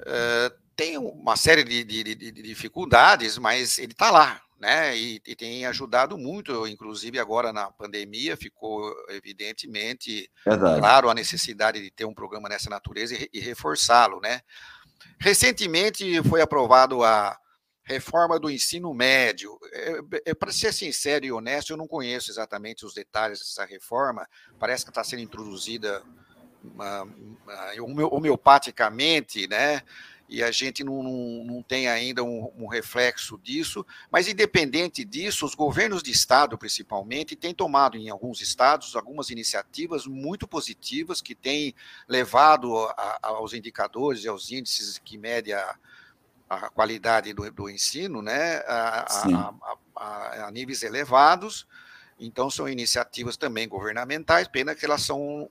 [0.00, 4.96] uh, tem uma série de, de, de, de dificuldades, mas ele está lá, né?
[4.96, 10.80] E, e, tem ajudado muito, inclusive agora na pandemia ficou evidentemente Verdade.
[10.80, 14.40] claro a necessidade de ter um programa dessa natureza e, e reforçá-lo, né?
[15.18, 17.36] Recentemente foi aprovado a
[17.84, 19.58] reforma do ensino médio.
[19.72, 24.26] É, é, Para ser sincero e honesto, eu não conheço exatamente os detalhes dessa reforma.
[24.58, 26.02] Parece que está sendo introduzida
[26.62, 29.82] uma, uma, homeopaticamente, né?
[30.28, 35.44] E a gente não, não, não tem ainda um, um, reflexo disso, mas independente disso,
[35.44, 41.34] os governos de estado, principalmente, têm tomado em alguns estados algumas iniciativas muito positivas que
[41.34, 41.74] têm
[42.08, 45.76] levado a, aos indicadores e aos índices que medem a,
[46.48, 49.52] a qualidade do, do, ensino né, a,
[50.46, 51.66] a níveis elevados.
[52.24, 55.48] Então, são iniciativas também governamentais, pena que elas são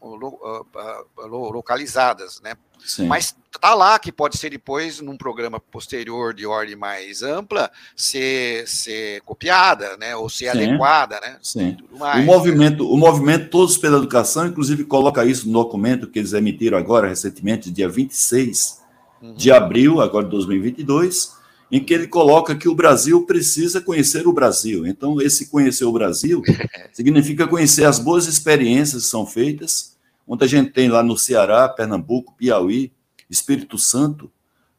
[1.18, 2.56] localizadas, né?
[2.84, 3.06] Sim.
[3.06, 8.68] Mas está lá que pode ser depois, num programa posterior de ordem mais ampla, ser,
[8.68, 10.16] ser copiada, né?
[10.16, 10.64] Ou ser Sim.
[10.64, 11.38] adequada, né?
[11.42, 11.78] Sim.
[11.92, 16.78] o movimento, o movimento Todos pela Educação, inclusive, coloca isso no documento que eles emitiram
[16.78, 18.82] agora, recentemente, dia 26
[19.22, 19.34] uhum.
[19.36, 21.43] de abril, agora de 2022
[21.74, 24.86] em que ele coloca que o Brasil precisa conhecer o Brasil.
[24.86, 26.44] Então, esse conhecer o Brasil
[26.94, 29.98] significa conhecer as boas experiências que são feitas,
[30.28, 32.92] onde a gente tem lá no Ceará, Pernambuco, Piauí,
[33.28, 34.32] Espírito Santo,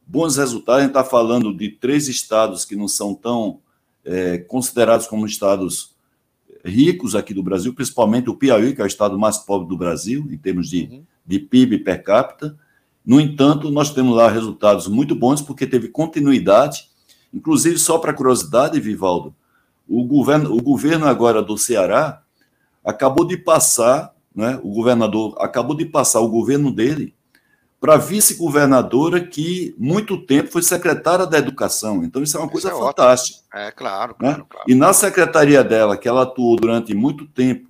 [0.06, 0.78] bons resultados.
[0.78, 3.58] A gente está falando de três estados que não são tão
[4.04, 5.96] é, considerados como estados
[6.64, 10.28] ricos aqui do Brasil, principalmente o Piauí, que é o estado mais pobre do Brasil,
[10.30, 11.04] em termos de, uhum.
[11.26, 12.56] de PIB per capita,
[13.04, 16.88] no entanto, nós temos lá resultados muito bons, porque teve continuidade.
[17.32, 19.34] Inclusive, só para curiosidade, Vivaldo,
[19.86, 22.22] o governo, o governo agora do Ceará
[22.82, 27.14] acabou de passar, né, o governador acabou de passar o governo dele
[27.78, 32.02] para vice-governadora que muito tempo foi secretária da Educação.
[32.02, 33.40] Então, isso é uma coisa é fantástica.
[33.52, 34.44] É, claro, claro, né?
[34.48, 34.64] claro.
[34.66, 37.68] E na secretaria dela, que ela atuou durante muito tempo,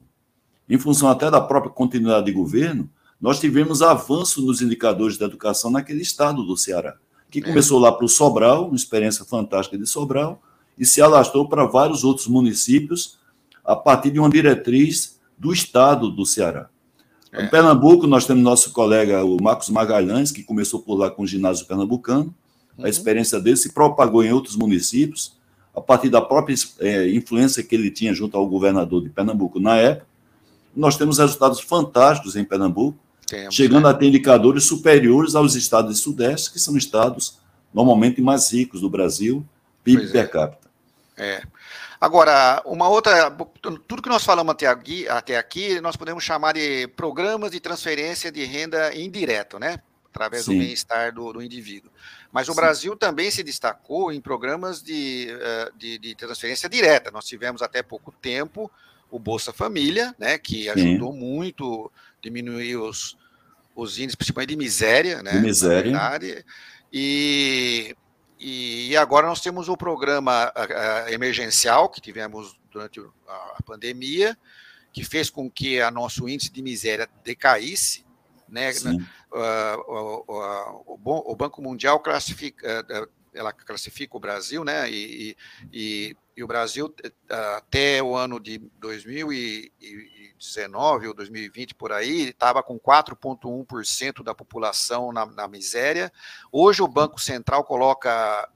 [0.68, 2.88] em função até da própria continuidade de governo,
[3.24, 6.96] nós tivemos avanço nos indicadores da educação naquele estado do Ceará,
[7.30, 7.42] que é.
[7.42, 10.42] começou lá para o Sobral, uma experiência fantástica de Sobral,
[10.78, 13.16] e se alastrou para vários outros municípios
[13.64, 16.68] a partir de uma diretriz do estado do Ceará.
[17.32, 17.46] É.
[17.46, 21.26] Em Pernambuco, nós temos nosso colega, o Marcos Magalhães, que começou por lá com o
[21.26, 22.34] ginásio pernambucano.
[22.76, 22.84] Uhum.
[22.84, 25.34] A experiência dele se propagou em outros municípios,
[25.74, 29.76] a partir da própria é, influência que ele tinha junto ao governador de Pernambuco na
[29.76, 30.06] época.
[30.76, 33.90] Nós temos resultados fantásticos em Pernambuco, temos, chegando né?
[33.90, 37.38] a ter indicadores superiores aos estados de Sudeste, que são estados
[37.72, 39.44] normalmente mais ricos do Brasil,
[39.82, 40.26] PIB pois per é.
[40.28, 40.68] capita.
[41.16, 41.42] É.
[42.00, 43.30] Agora, uma outra.
[43.88, 48.30] Tudo que nós falamos até aqui, até aqui, nós podemos chamar de programas de transferência
[48.30, 49.78] de renda indireto, né?
[50.10, 50.52] Através Sim.
[50.52, 51.90] do bem-estar do, do, indivíduo.
[52.30, 52.56] Mas o Sim.
[52.56, 57.10] Brasil também se destacou em programas de, eh, de, de, transferência direta.
[57.10, 58.70] Nós tivemos até pouco tempo
[59.10, 60.36] o Bolsa Família, né?
[60.36, 61.18] Que ajudou Sim.
[61.18, 61.90] muito
[62.24, 63.16] diminuir os,
[63.76, 65.32] os índices, principalmente de miséria, né?
[65.32, 65.92] De miséria.
[66.92, 67.94] E,
[68.38, 70.52] e agora nós temos o programa
[71.08, 74.36] emergencial que tivemos durante a pandemia
[74.94, 78.06] que fez com que a nosso índice de miséria decaísse,
[78.48, 78.70] né?
[79.32, 80.24] Uh, o,
[80.86, 82.86] o, o, Banco Mundial classifica,
[83.34, 84.88] ela classifica o Brasil, né?
[84.88, 85.36] E,
[85.72, 86.94] e, e o Brasil,
[87.28, 88.62] até o ano de
[90.44, 96.12] 2019 ou 2020, por aí, estava com 4,1% da população na, na, miséria.
[96.52, 98.48] Hoje o Banco Central coloca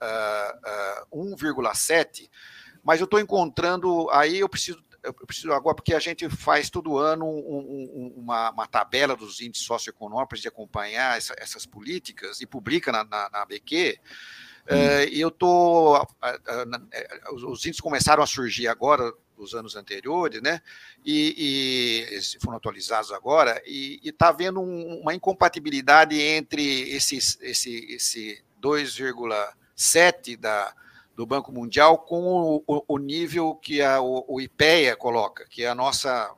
[1.12, 2.28] uh, uh, 1,7%,
[2.82, 6.98] mas eu estou encontrando, aí eu preciso eu preciso agora, porque a gente faz todo
[6.98, 12.46] ano um, um, uma, uma, tabela dos índices socioeconômicos de acompanhar essa, essas políticas e
[12.46, 13.98] publica na, na, na BQ.
[14.70, 20.60] Uh, e eu tô, uh, os índices começaram a surgir agora, dos anos anteriores, né?
[21.04, 28.42] E, e foram atualizados agora, e está havendo um, uma incompatibilidade entre esses, esse, esse
[28.60, 30.74] 2,7 da
[31.14, 35.74] do Banco Mundial com o, o nível que o, o IPEA coloca, que é a
[35.74, 36.32] nossa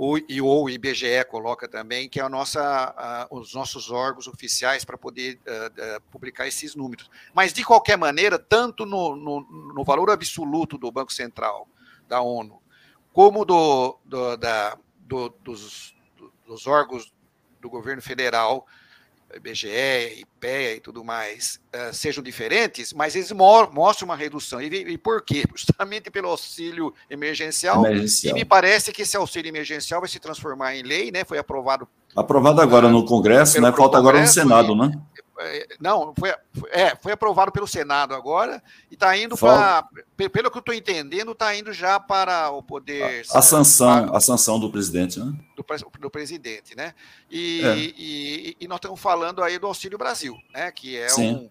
[0.00, 4.96] o, e o IBGE coloca também, que é a nossa, os nossos órgãos oficiais para
[4.96, 7.10] poder uh, uh, publicar esses números.
[7.34, 9.40] Mas, de qualquer maneira, tanto no, no,
[9.74, 11.66] no, valor absoluto do Banco Central,
[12.06, 12.62] da ONU,
[13.12, 15.96] como do, do, da, do, dos,
[16.46, 17.12] dos órgãos
[17.60, 18.68] do governo federal,
[19.36, 24.60] IBGE, IPEA e tudo mais uh, sejam diferentes, mas eles mo mostram uma redução.
[24.60, 25.44] E, e, por quê?
[25.54, 30.76] Justamente pelo auxílio emergencial, emergencial, E me parece que esse auxílio emergencial vai se transformar
[30.76, 31.24] em lei, né?
[31.24, 31.86] Foi aprovado.
[32.16, 33.70] Aprovado agora uh, no Congresso, né?
[33.72, 34.98] Falta agora no Senado, e, né?
[35.40, 36.34] É, não, foi,
[36.70, 39.86] é, foi aprovado pelo Senado agora e está indo para.
[40.16, 43.24] Pelo que eu estou entendendo, está indo já para o poder.
[43.32, 45.32] A, a sanção, para, a sanção do presidente, né?
[45.56, 45.64] Do,
[46.00, 46.92] do presidente, né?
[47.30, 47.76] E, é.
[47.76, 50.72] e, e, nós estamos falando aí do Auxílio Brasil, né?
[50.72, 51.48] Que é um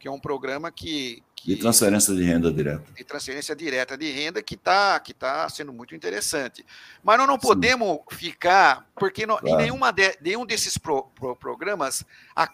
[0.00, 2.90] que é um programa que, que, de transferência de renda direta.
[2.96, 6.64] De transferência direta de renda que está que tá sendo muito interessante.
[7.04, 7.46] Mas nós não Sim.
[7.46, 9.54] podemos ficar, porque não, claro.
[9.54, 12.02] em nenhuma de, nenhum desses pro, pro, programas
[12.34, 12.48] a,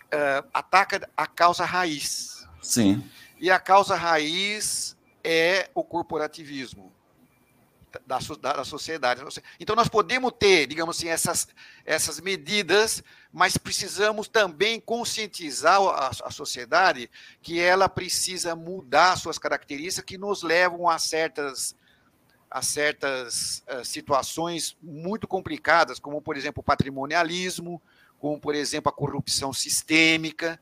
[0.52, 2.46] ataca a causa raiz.
[2.60, 3.02] Sim.
[3.40, 6.95] E a causa raiz é o corporativismo
[8.04, 8.18] da,
[8.52, 9.22] da, sociedade.
[9.60, 11.48] Então, nós podemos ter, digamos assim, essas,
[11.84, 20.04] essas medidas, mas precisamos também conscientizar a, a sociedade que ela precisa mudar suas características
[20.04, 21.74] que nos levam a certas
[22.50, 27.82] a certas uh, situações muito complicadas, como, por exemplo, o patrimonialismo,
[28.18, 30.58] como, por exemplo, a corrupção sistêmica.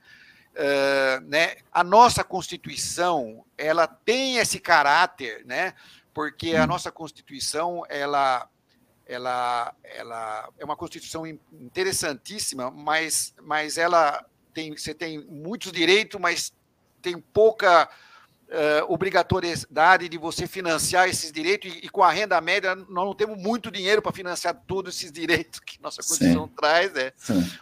[0.55, 1.57] Uh, né?
[1.73, 5.75] A nossa Constituição ela tem esse caráter né,
[6.15, 6.69] porque a hum.
[6.69, 8.49] nossa Constituição ela,
[9.05, 16.55] ela, ela é uma Constituição interessantíssima, mas, mas ela tem, você tem muitos direitos, mas
[17.03, 17.91] tem pouca
[18.49, 23.15] uh, obrigatoriedade de você financiar esses direitos, e, e, com a renda média nós não
[23.15, 26.55] temos muito dinheiro para financiar todos esses direitos que nossa Constituição Sim.
[26.57, 26.93] traz.
[26.93, 27.13] Né?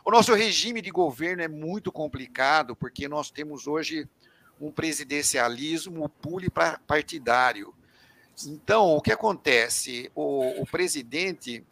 [0.05, 4.07] O nosso regime de governo é muito complicado, porque nós temos hoje
[4.61, 6.09] um presidencialismo
[6.87, 7.75] partidário.
[8.47, 10.11] Então, o que acontece?
[10.15, 11.65] O, o presidente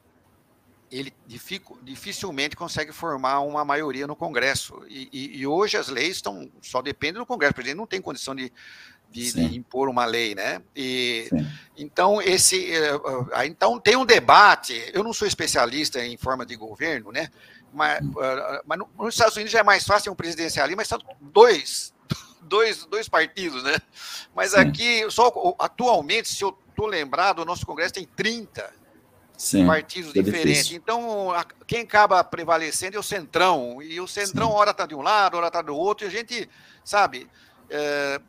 [0.91, 1.15] ele
[1.85, 4.83] dificilmente consegue formar uma maioria no Congresso.
[4.89, 7.53] E, e, e, hoje as leis estão só dependem do Congresso.
[7.53, 8.53] O presidente não tem condição de,
[9.09, 10.61] de, de impor uma lei, né?
[10.75, 11.31] E,
[11.79, 12.91] então esse, eh,
[13.35, 14.91] eh, então tem um debate.
[14.93, 17.31] Eu não sou especialista em forma de governo, né?
[17.73, 18.13] Mas, hum.
[18.21, 21.95] eh, mas nos Estados Unidos já é mais fácil um presidencialismo, mas são dois
[22.51, 23.77] dois, dois partidos, né?
[24.35, 24.59] Mas Sim.
[24.59, 28.71] aqui, só atualmente, se eu estou lembrado, o nosso Congresso tem 30
[29.39, 30.65] Sim, partidos é diferentes.
[30.65, 30.77] Difícil.
[30.77, 33.81] Então, a, quem acaba prevalecendo é o Centrão.
[33.81, 34.55] E o Centrão, Sim.
[34.55, 36.51] hora está de um lado, hora está do outro, e a gente,
[36.85, 37.27] sabe,
[37.71, 38.21] é,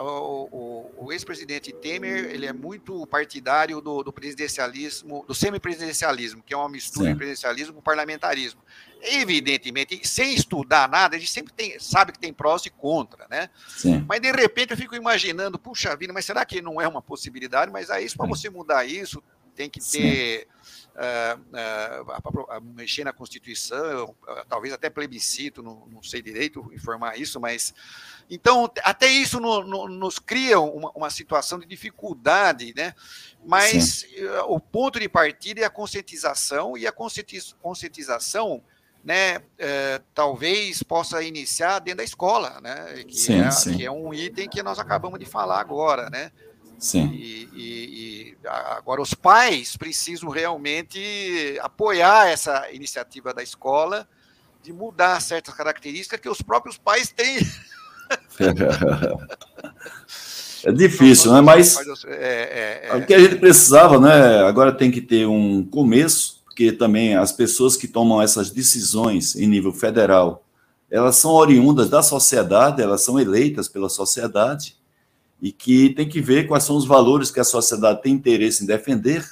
[0.00, 0.48] o,
[0.96, 6.56] o, o ex-presidente Temer ele é muito partidário do, do presidencialismo, do semipresidencialismo, que é
[6.56, 7.12] uma mistura Sim.
[7.12, 8.62] de presidencialismo com parlamentarismo.
[9.02, 13.50] Evidentemente, sem estudar nada, a gente sempre tem, sabe que tem prós e contra, né?
[13.68, 14.04] Sim.
[14.08, 17.70] Mas de repente eu fico imaginando, puxa vida, mas será que não é uma possibilidade?
[17.70, 19.22] Mas aí, para você mudar isso,
[19.54, 20.46] tem que ter.
[20.94, 27.40] Uh, uh, mexer na Constituição, uh, talvez até plebiscito, não, não, sei direito informar isso,
[27.40, 27.74] mas.
[28.30, 32.94] Então, até isso no, no, nos cria uma, uma, situação de dificuldade, né?
[33.44, 34.06] Mas
[34.48, 38.62] o ponto de partida é a conscientização, e a conscientização.
[39.04, 39.38] Né,
[40.14, 43.76] talvez possa iniciar dentro da escola, né, que, sim, é, sim.
[43.76, 46.32] que é um item que nós acabamos de falar agora, né,
[46.78, 47.10] Sim.
[47.14, 54.06] E, e, e, agora os pais precisam realmente apoiar essa iniciativa da escola
[54.62, 57.38] de mudar certas características que os próprios pais têm.
[60.66, 61.42] É difícil, né?
[61.42, 61.76] Mas
[62.06, 64.42] é, é, é, o que a gente precisava, né?
[64.44, 69.44] Agora tem que ter um começo, porque também as pessoas que tomam essas decisões em
[69.48, 70.44] nível federal,
[70.88, 74.76] elas são oriundas da sociedade, elas são eleitas pela sociedade
[75.42, 78.68] e que tem que ver quais são os valores que a sociedade tem interesse em
[78.68, 79.28] defender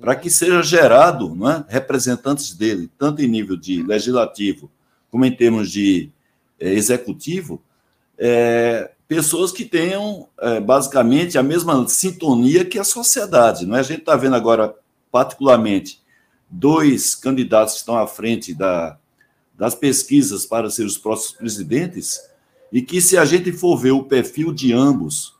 [0.00, 4.70] para que seja gerado não é, representantes dele, tanto em nível de legislativo
[5.10, 6.10] como em termos de
[6.58, 7.60] é, executivo,
[8.16, 13.66] é, pessoas que tenham é, basicamente a mesma sintonia que a sociedade.
[13.66, 13.80] Não é?
[13.80, 14.74] A gente está vendo agora,
[15.12, 16.02] particularmente,
[16.50, 18.98] dois candidatos que estão à frente da,
[19.56, 22.20] das pesquisas para ser os próximos presidentes,
[22.72, 25.34] e que, se a gente for ver o perfil de ambos,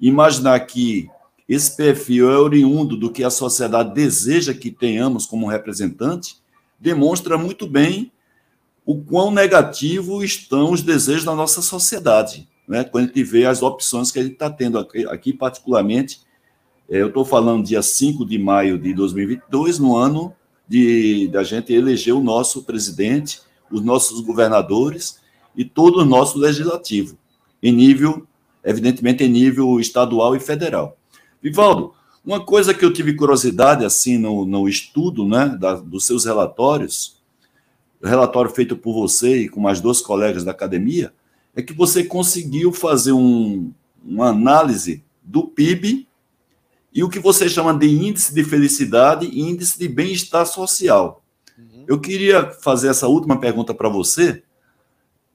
[0.00, 1.08] imaginar que
[1.48, 6.36] esse perfil é oriundo do que a sociedade deseja que tenhamos como representante,
[6.78, 8.12] demonstra muito bem
[8.84, 12.48] o quão negativo estão os desejos da nossa sociedade.
[12.68, 12.84] Né?
[12.84, 16.20] Quando a gente vê as opções que a gente está tendo aqui, aqui particularmente,
[16.88, 20.34] é, eu estou falando dia 5 de maio de 2022, no ano
[20.68, 23.40] de da gente eleger o nosso presidente,
[23.70, 25.20] os nossos governadores
[25.56, 27.16] e todo o nosso legislativo,
[27.62, 28.26] em nível,
[28.64, 30.96] evidentemente, em nível estadual e federal.
[31.42, 31.94] Vivaldo,
[32.24, 37.16] uma coisa que eu tive curiosidade assim no, no estudo né, da, dos seus relatórios,
[38.02, 41.12] relatório feito por você e com mais dois colegas da academia,
[41.54, 43.72] é que você conseguiu fazer um,
[44.04, 46.06] uma análise do PIB
[46.96, 51.22] e o que você chama de índice de felicidade e índice de bem-estar social.
[51.58, 51.84] Uhum.
[51.86, 54.42] Eu queria fazer essa última pergunta para você.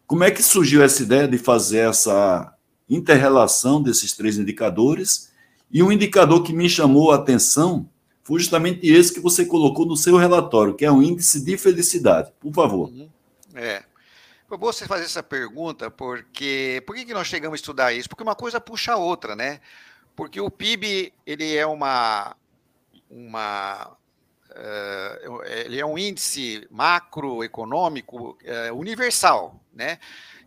[0.07, 2.51] Como é que surgiu essa ideia de fazer essa
[2.89, 5.31] interrelação desses três indicadores
[5.71, 7.87] e um indicador que me chamou a atenção
[8.23, 12.31] foi justamente esse que você colocou no seu relatório, que é o índice de felicidade.
[12.39, 12.89] Por favor.
[12.89, 13.07] Uhum.
[13.53, 13.83] É.
[14.47, 18.09] Foi bom você fazer essa pergunta, porque por que, que nós chegamos a estudar isso?
[18.09, 19.61] Porque uma coisa puxa a outra, né?
[20.15, 22.35] Porque o PIB ele é uma,
[23.09, 23.97] uma
[24.51, 29.99] uh, ele é um índice macroeconômico uh, universal, né?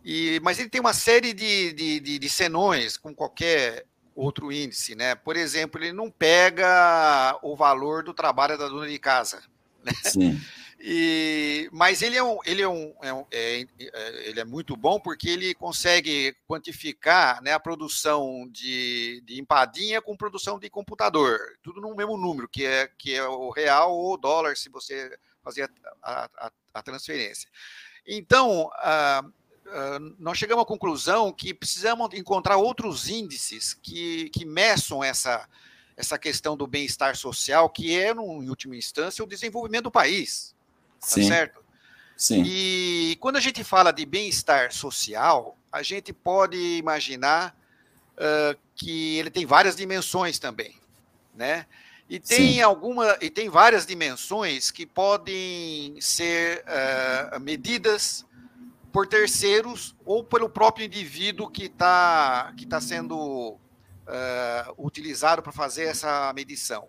[0.03, 3.85] E, mas ele tem uma série de, de, de, de senões, com qualquer
[4.15, 5.15] outro índice, né?
[5.15, 9.41] Por exemplo, ele não pega o valor do trabalho da dona de casa,
[9.83, 9.91] né?
[10.03, 10.39] Sim.
[10.87, 14.77] E, mas ele é um, ele é um, é um é, é, ele é muito
[14.77, 21.39] bom porque ele consegue quantificar né, a produção de, de empadinha com produção de computador,
[21.63, 25.17] tudo no mesmo número, que é, que é o real ou o dólar, se você
[25.43, 25.71] fazer
[26.03, 27.49] a, a, a transferência.
[28.05, 28.69] Então,
[30.19, 35.49] nós chegamos à conclusão que precisamos encontrar outros índices que, que meçam essa,
[35.97, 40.54] essa questão do bem-estar social, que é, em última instância, o desenvolvimento do país.
[41.05, 41.27] Tá Sim.
[41.27, 41.63] certo?
[42.17, 42.43] Sim.
[42.45, 47.55] E quando a gente fala de bem-estar social, a gente pode imaginar
[48.13, 50.75] uh, que ele tem várias dimensões também,
[51.33, 51.65] né?
[52.09, 52.61] E tem Sim.
[52.61, 58.25] alguma e tem várias dimensões que podem ser uh, medidas
[58.93, 63.59] por terceiros ou pelo próprio indivíduo que está que tá sendo uh,
[64.77, 66.87] utilizado para fazer essa medição.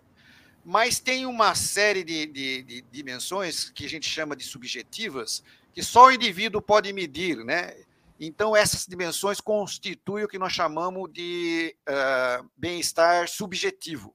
[0.69, 5.41] Mas tem uma série de, de, de, dimensões que a gente chama de subjetivas,
[5.71, 7.73] que só o indivíduo pode medir, né?
[8.19, 14.13] Então, essas dimensões constituem o que nós chamamos de uh, bem-estar subjetivo.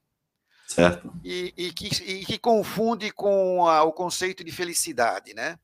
[0.67, 1.11] Certo.
[1.25, 5.59] E, e, que, e que confunde com a, o conceito de felicidade, né?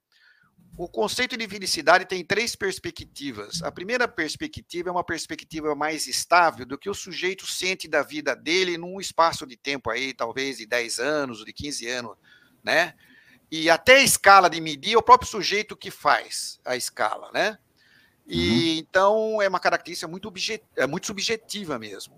[0.78, 3.60] O conceito de felicidade tem três perspectivas.
[3.64, 8.36] A primeira perspectiva é uma perspectiva mais estável do que o sujeito sente da vida
[8.36, 12.16] dele num espaço de tempo aí, talvez de 10 anos, de 15 anos,
[12.62, 12.94] né?
[13.50, 17.58] E até a escala de medir é o próprio sujeito que faz a escala, né?
[18.24, 18.78] E uhum.
[18.78, 22.14] então é uma característica muito, objet, é muito subjetiva mesmo.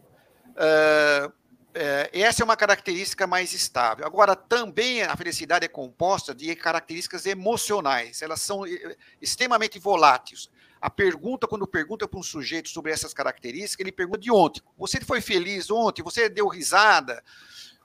[0.51, 1.33] Uh,
[1.75, 4.05] é, essa é uma característica mais estável.
[4.05, 10.51] Agora, também a felicidade é composta de características emocionais, elas são é, extremamente voláteis.
[10.81, 14.63] A pergunta, quando pergunta para um sujeito sobre essas características, ele pergunta de ontem.
[14.79, 16.03] Você foi feliz ontem?
[16.03, 17.23] Você deu risada?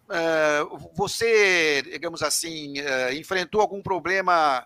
[0.05, 4.65] Uh, você, digamos assim, uh, enfrentou algum problema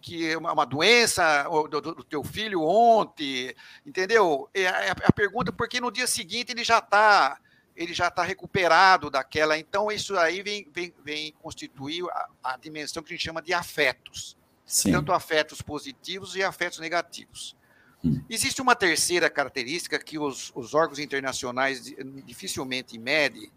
[0.00, 3.54] que uma, doença do, teu filho ontem,
[3.86, 4.48] entendeu?
[4.54, 7.38] É a pergunta porque no dia seguinte ele já está
[7.80, 9.56] ele já está recuperado daquela.
[9.56, 13.54] Então, isso aí vem, vem, vem constituir a, a, dimensão que a gente chama de
[13.54, 14.36] afetos.
[14.66, 14.92] Sim.
[14.92, 17.56] Tanto afetos positivos e afetos negativos.
[18.04, 18.22] Hum.
[18.28, 21.82] Existe uma terceira característica que os, os órgãos internacionais
[22.26, 23.50] dificilmente medem,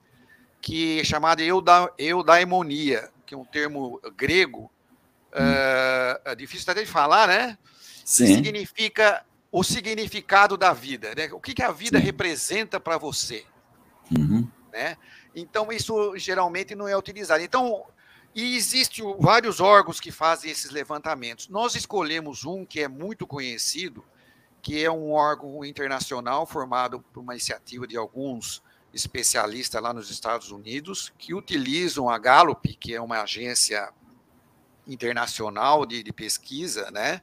[0.62, 4.72] que é chamada euda, eudaimonia, que é um termo grego,
[5.36, 6.32] hum.
[6.32, 7.58] uh, difícil até de falar, né?
[8.06, 8.26] Sim.
[8.26, 11.30] Que significa o significado da vida, né?
[11.34, 12.06] O que, que a vida Sim.
[12.06, 13.46] representa para você,
[14.12, 14.48] uhum.
[14.72, 14.98] né?
[15.36, 17.44] Então isso geralmente não é utilizado.
[17.44, 17.84] Então
[18.36, 21.48] existem vários órgãos que fazem esses levantamentos.
[21.48, 24.04] Nós escolhemos um que é muito conhecido,
[24.62, 30.52] que é um órgão internacional formado por uma iniciativa de alguns especialistas lá nos Estados
[30.52, 33.92] Unidos, que utilizam a Gallup, que é uma agência
[34.88, 37.22] internacional de, de pesquisa, né?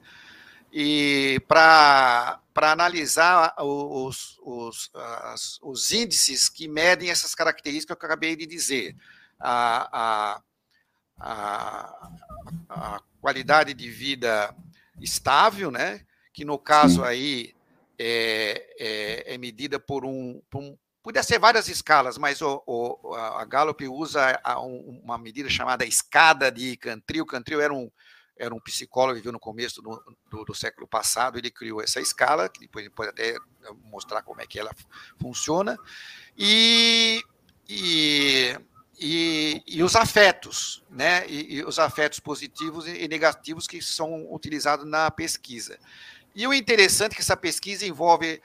[0.72, 8.36] E para analisar os, os, as, os índices que medem essas características que eu acabei
[8.36, 8.96] de dizer.
[9.38, 10.42] A, a
[11.20, 12.10] a,
[12.68, 14.54] a qualidade de vida
[15.00, 16.00] estável, né?
[16.32, 17.54] Que no caso aí
[17.98, 23.14] é, é, é, medida por um, por um Podia ser várias escalas, mas o, o,
[23.14, 24.38] a Gallup usa
[25.02, 27.24] uma medida chamada escada de Cantril.
[27.24, 27.90] Cantril era um,
[28.40, 32.00] era um psicólogo que viveu no começo do, do, do, século passado, ele criou essa
[32.00, 33.36] escala, que depois pode até
[33.84, 34.74] mostrar como é que ela
[35.20, 35.78] funciona.
[36.36, 37.22] E,
[37.68, 38.56] e
[39.02, 41.26] e, e os afetos, né?
[41.26, 45.78] E, e, os afetos positivos e negativos que são utilizados na pesquisa.
[46.34, 48.42] E o interessante é que essa pesquisa envolve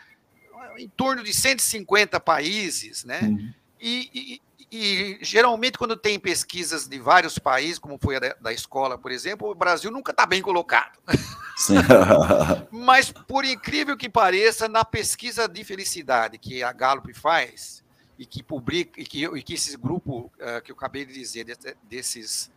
[0.77, 3.19] em torno de 150 países, né?
[3.23, 3.53] Uhum.
[3.81, 4.41] E, e,
[5.21, 9.55] geralmente, quando tem pesquisas de vários países, como foi a da, escola, por exemplo, o
[9.55, 10.99] Brasil nunca está bem colocado.
[12.71, 17.84] Mas, por incrível que pareça, na pesquisa de felicidade que a Gallup faz,
[18.17, 21.45] e que publica e que, e que esse grupo uh, que eu acabei de dizer
[21.84, 22.51] desses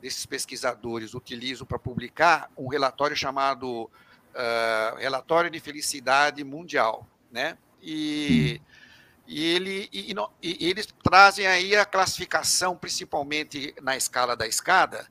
[0.00, 7.56] desses pesquisadores utilizam para publicar um relatório chamado uh, relatório de felicidade mundial, né?
[7.80, 8.60] E,
[9.26, 15.06] e ele e, e, eles trazem aí a classificação principalmente na escala da escada,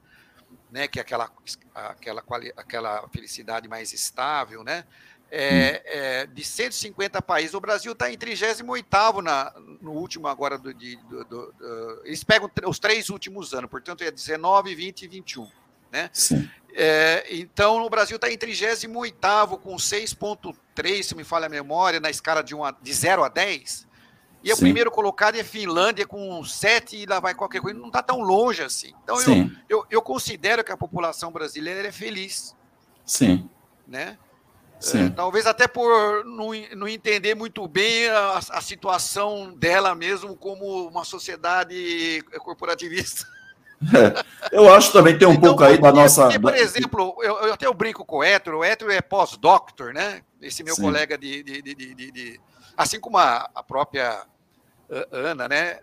[0.71, 0.87] né?
[0.87, 1.31] Que é aquela
[1.73, 2.23] aquela
[2.57, 4.85] aquela felicidade mais estável, né?
[5.31, 7.53] é, é, de 150 países.
[7.53, 12.23] O Brasil está em 38 na, no último agora do, de, do, do, do, Eles
[12.23, 15.49] pegam os três últimos anos, portanto é 19, 20 e 21.
[15.89, 16.09] Né?
[16.73, 18.89] É, então o Brasil está em 38
[19.59, 23.87] com 6,3, se me falha a memória, na escala de, uma, de 0 a 10.
[24.43, 24.53] E Sim.
[24.53, 27.77] o primeiro colocado é Finlândia com 7 e lá vai qualquer coisa.
[27.77, 28.93] Não está tão longe assim.
[29.03, 32.55] Então eu, eu, eu, considero que a população brasileira é feliz.
[33.05, 33.49] Sim.
[33.87, 34.17] Né?
[34.95, 40.87] É, talvez até por não, não entender muito bem a, a, situação dela mesmo como
[40.87, 43.27] uma sociedade corporativista.
[43.81, 46.23] É, eu acho também tem um então, pouco aí da nossa.
[46.23, 49.93] Porque, por exemplo, eu, eu até eu brinco com o Hétero, o Hétero é pós-doctor,
[49.93, 50.21] né?
[50.41, 50.81] Esse meu Sim.
[50.81, 52.39] colega de, de, de, de,
[52.75, 54.23] Assim como a, a própria
[55.11, 55.79] Ana, né?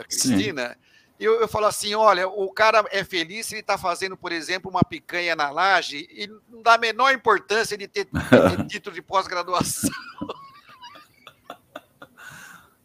[0.00, 0.68] A Cristina.
[0.70, 4.32] Sim eu, eu falo assim: olha, o cara é feliz se ele está fazendo, por
[4.32, 8.94] exemplo, uma picanha na laje e não dá a menor importância de ter, ter título
[8.94, 9.90] de pós-graduação.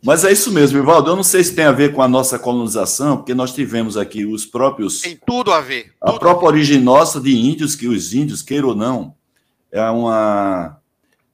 [0.02, 1.12] Mas é isso mesmo, Ivaldo.
[1.12, 4.26] Eu não sei se tem a ver com a nossa colonização, porque nós tivemos aqui
[4.26, 5.02] os próprios.
[5.02, 5.94] Tem tudo a ver.
[6.00, 9.14] Tudo a própria a origem nossa de índios, que os índios, queiram ou não,
[9.70, 10.80] é uma,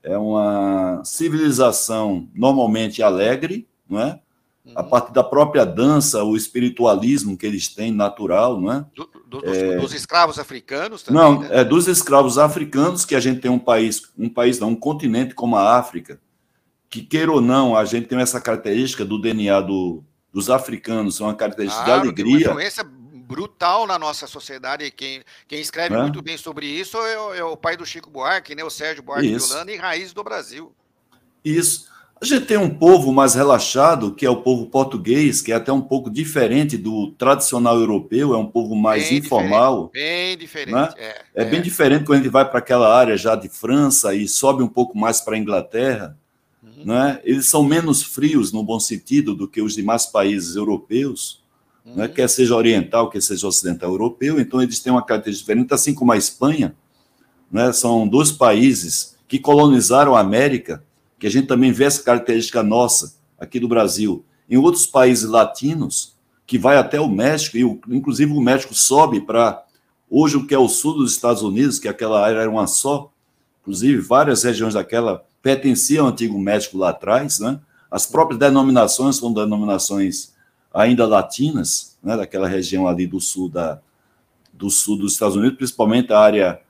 [0.01, 4.19] é uma civilização normalmente alegre, não é?
[4.73, 8.85] A partir da própria dança, o espiritualismo que eles têm natural, não é?
[8.95, 9.77] Do, do, dos, é...
[9.77, 11.21] dos, escravos africanos também?
[11.21, 11.49] Não, né?
[11.51, 15.35] é dos escravos africanos que a gente tem um país, um país não, um continente
[15.35, 16.19] como a África,
[16.89, 20.03] que queira ou não, a gente tem essa característica do DNA do,
[20.33, 22.37] dos africanos, é uma característica claro, de alegria.
[22.37, 24.89] Tem uma influência brutal na nossa sociedade.
[24.91, 26.01] Quem, quem escreve é?
[26.01, 28.63] muito bem sobre isso é o, é o, pai do Chico Buarque, né?
[28.63, 29.47] O Sérgio Buarque isso.
[29.47, 30.73] de Holanda, em Raiz do Brasil.
[31.43, 31.89] Isso.
[32.21, 35.71] A gente tem um povo mais relaxado, que é o povo português, que é até
[35.71, 39.91] um pouco diferente do tradicional europeu, é um povo mais bem informal.
[39.93, 40.73] Diferente, bem diferente.
[40.73, 40.89] Né?
[40.97, 44.15] É, é, é, bem diferente quando a gente vai para aquela área já de França
[44.15, 46.17] e sobe um pouco mais para a Inglaterra.
[46.63, 46.85] Uhum.
[46.85, 47.19] Né?
[47.25, 51.43] Eles são menos frios, no bom sentido, do que os demais países europeus,
[51.83, 51.91] né?
[51.91, 51.97] uhum.
[51.97, 52.07] né?
[52.07, 54.39] quer seja oriental, quer seja ocidental europeu.
[54.39, 56.73] Então, eles têm uma característica diferente, assim como a Espanha.
[57.51, 57.73] Né?
[57.73, 60.84] São dois países que colonizaram a América
[61.25, 64.23] que a gente também vê essa característica nossa aqui do Brasil.
[64.47, 66.15] Em outros países latinos,
[66.45, 69.65] que vai até o México, e o, inclusive o México sobe para
[70.07, 73.11] hoje o que é o sul dos Estados Unidos, que aquela área era uma só,
[73.59, 77.59] inclusive várias regiões daquela pertenciam ao antigo México lá atrás, né?
[77.89, 80.31] As próprias denominações são denominações
[80.71, 82.15] ainda latinas, né?
[82.15, 83.81] Daquela região ali do sul da
[84.53, 86.61] do sul dos Estados Unidos, principalmente a área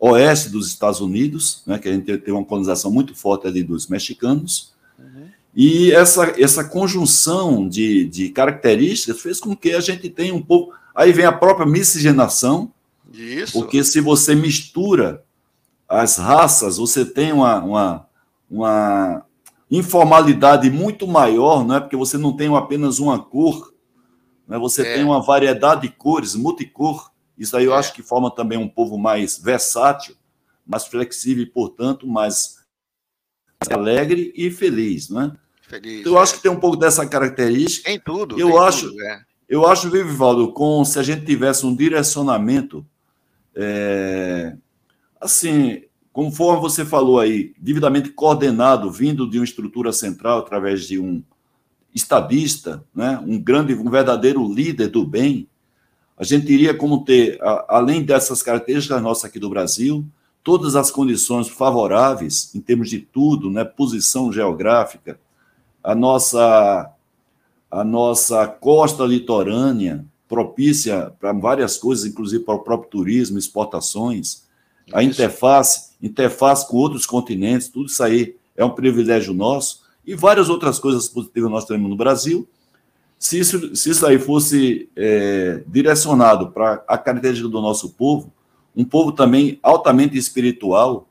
[0.00, 3.88] oeste dos Estados Unidos, né, que a gente tem uma colonização muito forte ali dos
[3.88, 5.26] mexicanos, uhum.
[5.54, 10.74] e essa, essa conjunção de, de características fez com que a gente tenha um pouco.
[10.94, 12.72] Aí vem a própria miscigenação,
[13.12, 13.52] Isso.
[13.52, 15.24] porque se você mistura
[15.88, 18.06] as raças, você tem uma, uma,
[18.50, 19.24] uma
[19.70, 21.80] informalidade muito maior, não é?
[21.80, 23.72] Porque você não tem apenas uma cor,
[24.46, 24.58] né?
[24.58, 24.94] você é.
[24.94, 27.10] tem uma variedade de cores, multicor.
[27.38, 27.76] Isso aí eu é.
[27.76, 30.16] acho que forma também um povo mais versátil,
[30.66, 32.58] mais flexível e, portanto, mais
[33.70, 35.32] alegre e feliz, não é?
[35.62, 36.22] Feliz, então, eu é.
[36.22, 37.90] acho que tem um pouco dessa característica.
[37.90, 38.38] Em tudo.
[38.38, 39.22] Eu acho, tudo, é.
[39.48, 42.84] eu acho, Vivaldo, com se a gente tivesse um direcionamento,
[43.54, 44.56] é,
[45.20, 45.82] assim,
[46.12, 51.22] conforme você falou aí, devidamente coordenado, vindo de uma estrutura central através de um
[51.94, 55.48] estadista, né, um grande, um verdadeiro líder do bem,
[56.18, 57.38] a gente iria como ter,
[57.68, 60.04] além dessas características nossas aqui do Brasil,
[60.42, 65.18] todas as condições favoráveis em termos de tudo, né, posição geográfica,
[65.82, 66.92] a nossa
[67.70, 74.44] a nossa costa litorânea propícia para várias coisas, inclusive para o próprio turismo, exportações,
[74.90, 80.48] a interface, interface com outros continentes, tudo isso aí é um privilégio nosso e várias
[80.48, 82.48] outras coisas positivas nós temos no Brasil.
[83.18, 88.32] Se isso, se isso aí fosse é, direcionado para a característica do nosso povo,
[88.76, 91.08] um povo também altamente espiritual,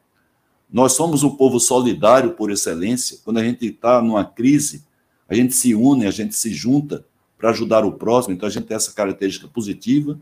[0.72, 3.20] nós somos um povo solidário por excelência.
[3.26, 4.86] Quando a gente está numa crise,
[5.28, 7.06] a gente se une, a gente se junta
[7.38, 8.34] para ajudar o próximo.
[8.34, 10.20] Então a gente tem essa característica positiva,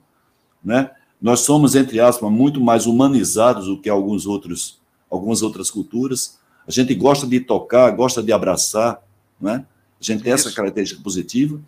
[0.63, 0.91] né?
[1.21, 6.39] Nós somos entre aspas muito mais humanizados do que alguns outros, algumas outras culturas.
[6.67, 9.01] A gente gosta de tocar, gosta de abraçar,
[9.39, 9.65] né?
[9.99, 10.47] A gente tem isso.
[10.47, 11.59] essa característica positiva.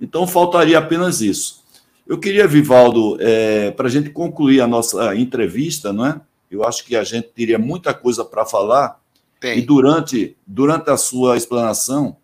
[0.00, 1.64] Então faltaria apenas isso.
[2.06, 6.20] Eu queria, Vivaldo, é, para a gente concluir a nossa entrevista, não é?
[6.50, 8.98] Eu acho que a gente teria muita coisa para falar.
[9.38, 9.58] Tem.
[9.58, 12.16] E durante, durante a sua explanação,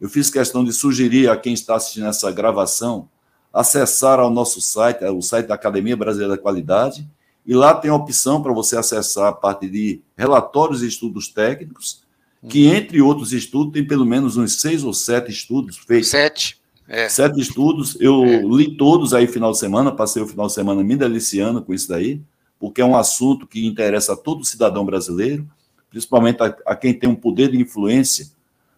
[0.00, 3.08] eu fiz questão de sugerir a quem está assistindo essa gravação
[3.52, 7.08] acessar ao nosso site, o site da Academia Brasileira da Qualidade,
[7.44, 12.02] e lá tem a opção para você acessar a parte de relatórios e estudos técnicos,
[12.48, 12.74] que, uhum.
[12.74, 16.08] entre outros estudos, tem pelo menos uns seis ou sete estudos feitos.
[16.08, 16.60] Sete.
[16.88, 17.08] É.
[17.08, 17.96] Sete estudos.
[18.00, 18.42] Eu é.
[18.42, 21.88] li todos aí final de semana, passei o final de semana me deliciando com isso
[21.88, 22.20] daí
[22.60, 25.48] porque é um assunto que interessa a todo cidadão brasileiro,
[25.88, 28.28] principalmente a, a quem tem um poder de influência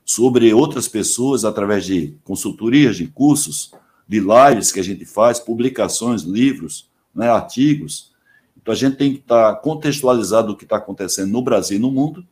[0.05, 3.73] sobre outras pessoas através de consultorias, de cursos,
[4.09, 8.13] de lives que a gente faz, publicações, livros, né, artigos.
[8.57, 11.91] Então a gente tem que estar contextualizado do que está acontecendo no Brasil e no
[11.91, 12.25] mundo,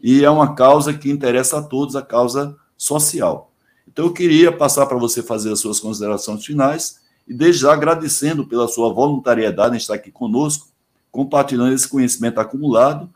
[0.00, 3.52] e é uma causa que interessa a todos, a causa social.
[3.86, 8.46] Então eu queria passar para você fazer as suas considerações finais e desde já agradecendo
[8.46, 10.68] pela sua voluntariedade em estar aqui conosco
[11.10, 13.10] compartilhando esse conhecimento acumulado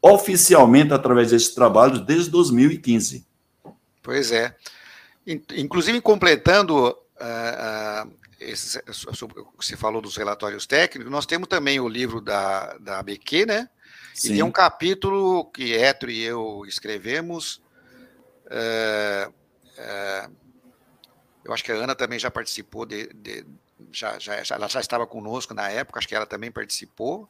[0.00, 3.26] oficialmente através desses trabalhos desde 2015.
[4.02, 4.54] Pois é.
[5.54, 8.10] Inclusive, completando uh, uh,
[9.14, 13.68] sobre você falou dos relatórios técnicos, nós temos também o livro da, da ABQ, né?
[14.14, 14.28] Sim.
[14.28, 17.60] E tem um capítulo que Etro e eu escrevemos.
[18.46, 19.32] Uh,
[21.44, 23.46] eu acho que a Ana também já participou de, de,
[23.92, 27.28] já, já, ela já estava conosco na época, acho que ela também participou,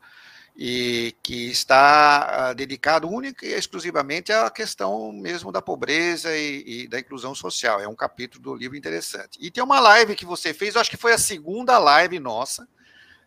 [0.60, 6.88] e que está ah, dedicado única e exclusivamente à questão mesmo da pobreza e, e,
[6.88, 7.78] da inclusão social.
[7.78, 9.38] É um capítulo do livro interessante.
[9.40, 12.66] E tem uma live que você fez, acho que foi a segunda live nossa,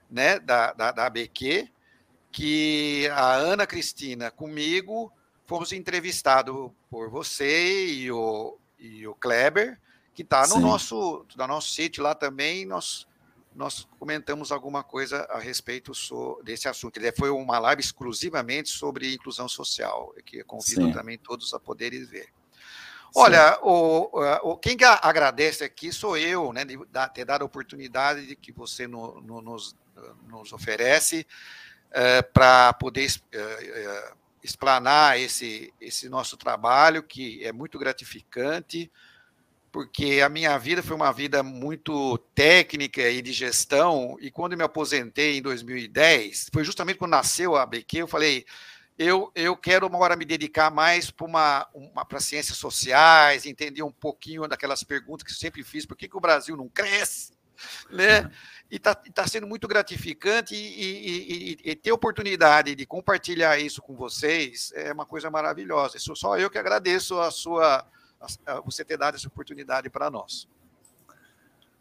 [0.10, 1.70] né, da, da, da ABQ,
[2.34, 5.10] que a Ana Cristina comigo
[5.46, 9.80] fomos entrevistados por você e o, e o Kleber,
[10.14, 12.66] que está no nosso, no nosso sítio lá também.
[12.66, 13.08] Nós
[13.54, 15.92] nós comentamos alguma coisa a respeito
[16.44, 17.00] desse assunto.
[17.18, 20.94] Foi uma live exclusivamente sobre inclusão social, que convido Sim.
[20.94, 22.30] também todos a poderem ver.
[23.14, 24.10] Olha, o,
[24.44, 26.80] o, quem agradece aqui sou eu, né, de
[27.14, 29.76] ter dado a oportunidade de que você no, no, nos,
[30.30, 31.28] nos oferece
[31.92, 38.90] é, para poder é, explanar esse, esse nosso trabalho, que é muito gratificante,
[39.72, 44.64] porque a minha vida foi uma vida muito técnica e de gestão, e quando me
[44.64, 48.46] aposentei em 2010, foi justamente quando nasceu a ABQ, eu falei,
[48.98, 53.92] eu, eu quero uma hora me dedicar mais para uma, uma ciências sociais, entender um
[53.92, 57.32] pouquinho daquelas perguntas que eu sempre fiz, por que, que o Brasil não cresce?
[57.90, 58.30] Né?
[58.70, 63.82] E está tá sendo muito gratificante e, e, e, e, ter oportunidade de compartilhar isso
[63.82, 65.98] com vocês é uma coisa maravilhosa.
[65.98, 67.86] Isso só eu que agradeço a sua
[68.66, 70.48] você ter dado essa oportunidade para nós.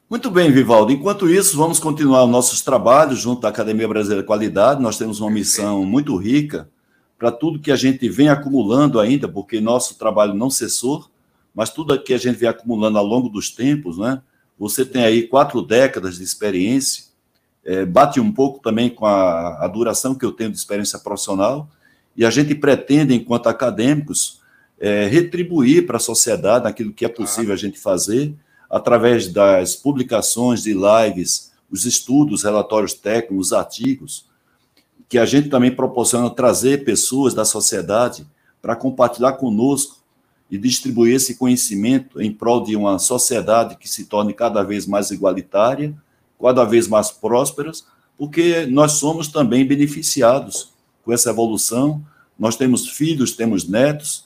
[0.09, 0.93] Muito bem, Vivaldo.
[0.93, 4.83] Enquanto isso, vamos continuar nossos trabalhos junto à Academia Brasileira de Qualidade.
[4.83, 6.69] Nós temos uma missão muito rica
[7.19, 11.09] para tudo que a gente vem acumulando ainda, porque nosso trabalho não cessou,
[11.55, 14.21] mas tudo que a gente vem acumulando ao longo dos tempos, né?
[14.59, 17.11] Você tem aí quatro décadas de experiência
[17.65, 21.69] é, bate um pouco também com a, a duração que eu tenho de experiência profissional,
[22.17, 24.40] e a gente pretende, enquanto acadêmicos,
[24.81, 28.35] é, retribuir para a sociedade aquilo que é possível a gente fazer
[28.69, 34.27] através das publicações de lives, os estudos, relatórios técnicos, os artigos,
[35.09, 38.27] que a gente também proporciona trazer pessoas da sociedade
[38.63, 39.99] para compartilhar conosco
[40.51, 45.11] e distribuir esse conhecimento em prol de uma sociedade que se torne cada vez mais
[45.11, 45.95] igualitária,
[46.41, 47.71] cada vez mais próspera,
[48.17, 50.73] porque nós somos também beneficiados
[51.05, 52.05] com essa evolução.
[52.39, 54.25] Nós temos filhos, temos netos,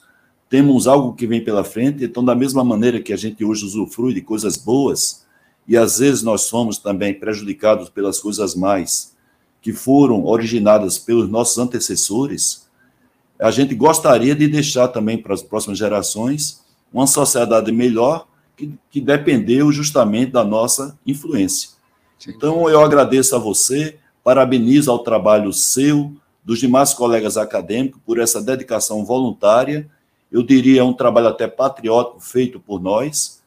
[0.49, 4.13] temos algo que vem pela frente, então, da mesma maneira que a gente hoje usufrui
[4.13, 5.25] de coisas boas,
[5.67, 9.15] e às vezes nós somos também prejudicados pelas coisas mais
[9.61, 12.67] que foram originadas pelos nossos antecessores,
[13.39, 19.01] a gente gostaria de deixar também para as próximas gerações uma sociedade melhor que, que
[19.01, 21.71] dependeu justamente da nossa influência.
[22.19, 22.31] Sim.
[22.35, 28.41] Então, eu agradeço a você, parabenizo ao trabalho seu, dos demais colegas acadêmicos, por essa
[28.41, 29.89] dedicação voluntária
[30.35, 33.41] eu diria, um trabalho até patriótico feito por nós,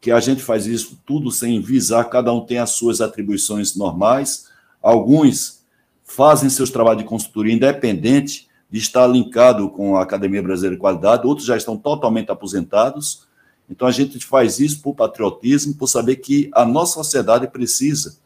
[0.00, 4.48] que a gente faz isso tudo sem visar, cada um tem as suas atribuições normais,
[4.82, 5.64] alguns
[6.02, 11.28] fazem seus trabalhos de consultoria independente de estar linkado com a Academia Brasileira de Qualidade,
[11.28, 13.24] outros já estão totalmente aposentados,
[13.70, 18.18] então a gente faz isso por patriotismo, por saber que a nossa sociedade precisa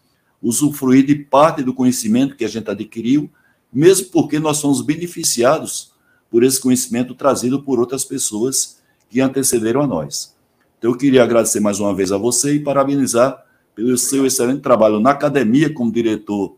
[0.43, 3.29] usufruir de parte do conhecimento que a gente adquiriu,
[3.71, 5.93] mesmo porque nós somos beneficiados
[6.31, 10.37] por esse conhecimento trazido por outras pessoas que antecederam a nós.
[10.79, 15.01] Então, eu queria agradecer mais uma vez a você e parabenizar pelo seu excelente trabalho
[15.01, 16.57] na academia como diretor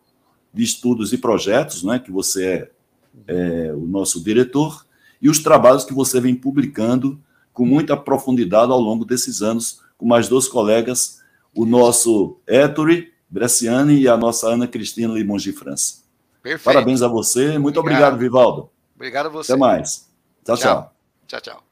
[0.53, 2.71] de estudos e projetos, né, que você é,
[3.27, 4.85] é o nosso diretor,
[5.21, 7.19] e os trabalhos que você vem publicando
[7.53, 11.21] com muita profundidade ao longo desses anos, com mais dois colegas,
[11.55, 16.03] o nosso Ettore Bresciani e a nossa Ana Cristina Limões de França.
[16.43, 16.65] Perfeito.
[16.65, 18.71] Parabéns a você, muito obrigado, obrigado Vivaldo.
[19.03, 19.51] Obrigado a você.
[19.53, 20.09] Até mais.
[20.45, 20.57] tchau.
[20.57, 20.95] Tchau, tchau.
[21.27, 21.72] tchau, tchau.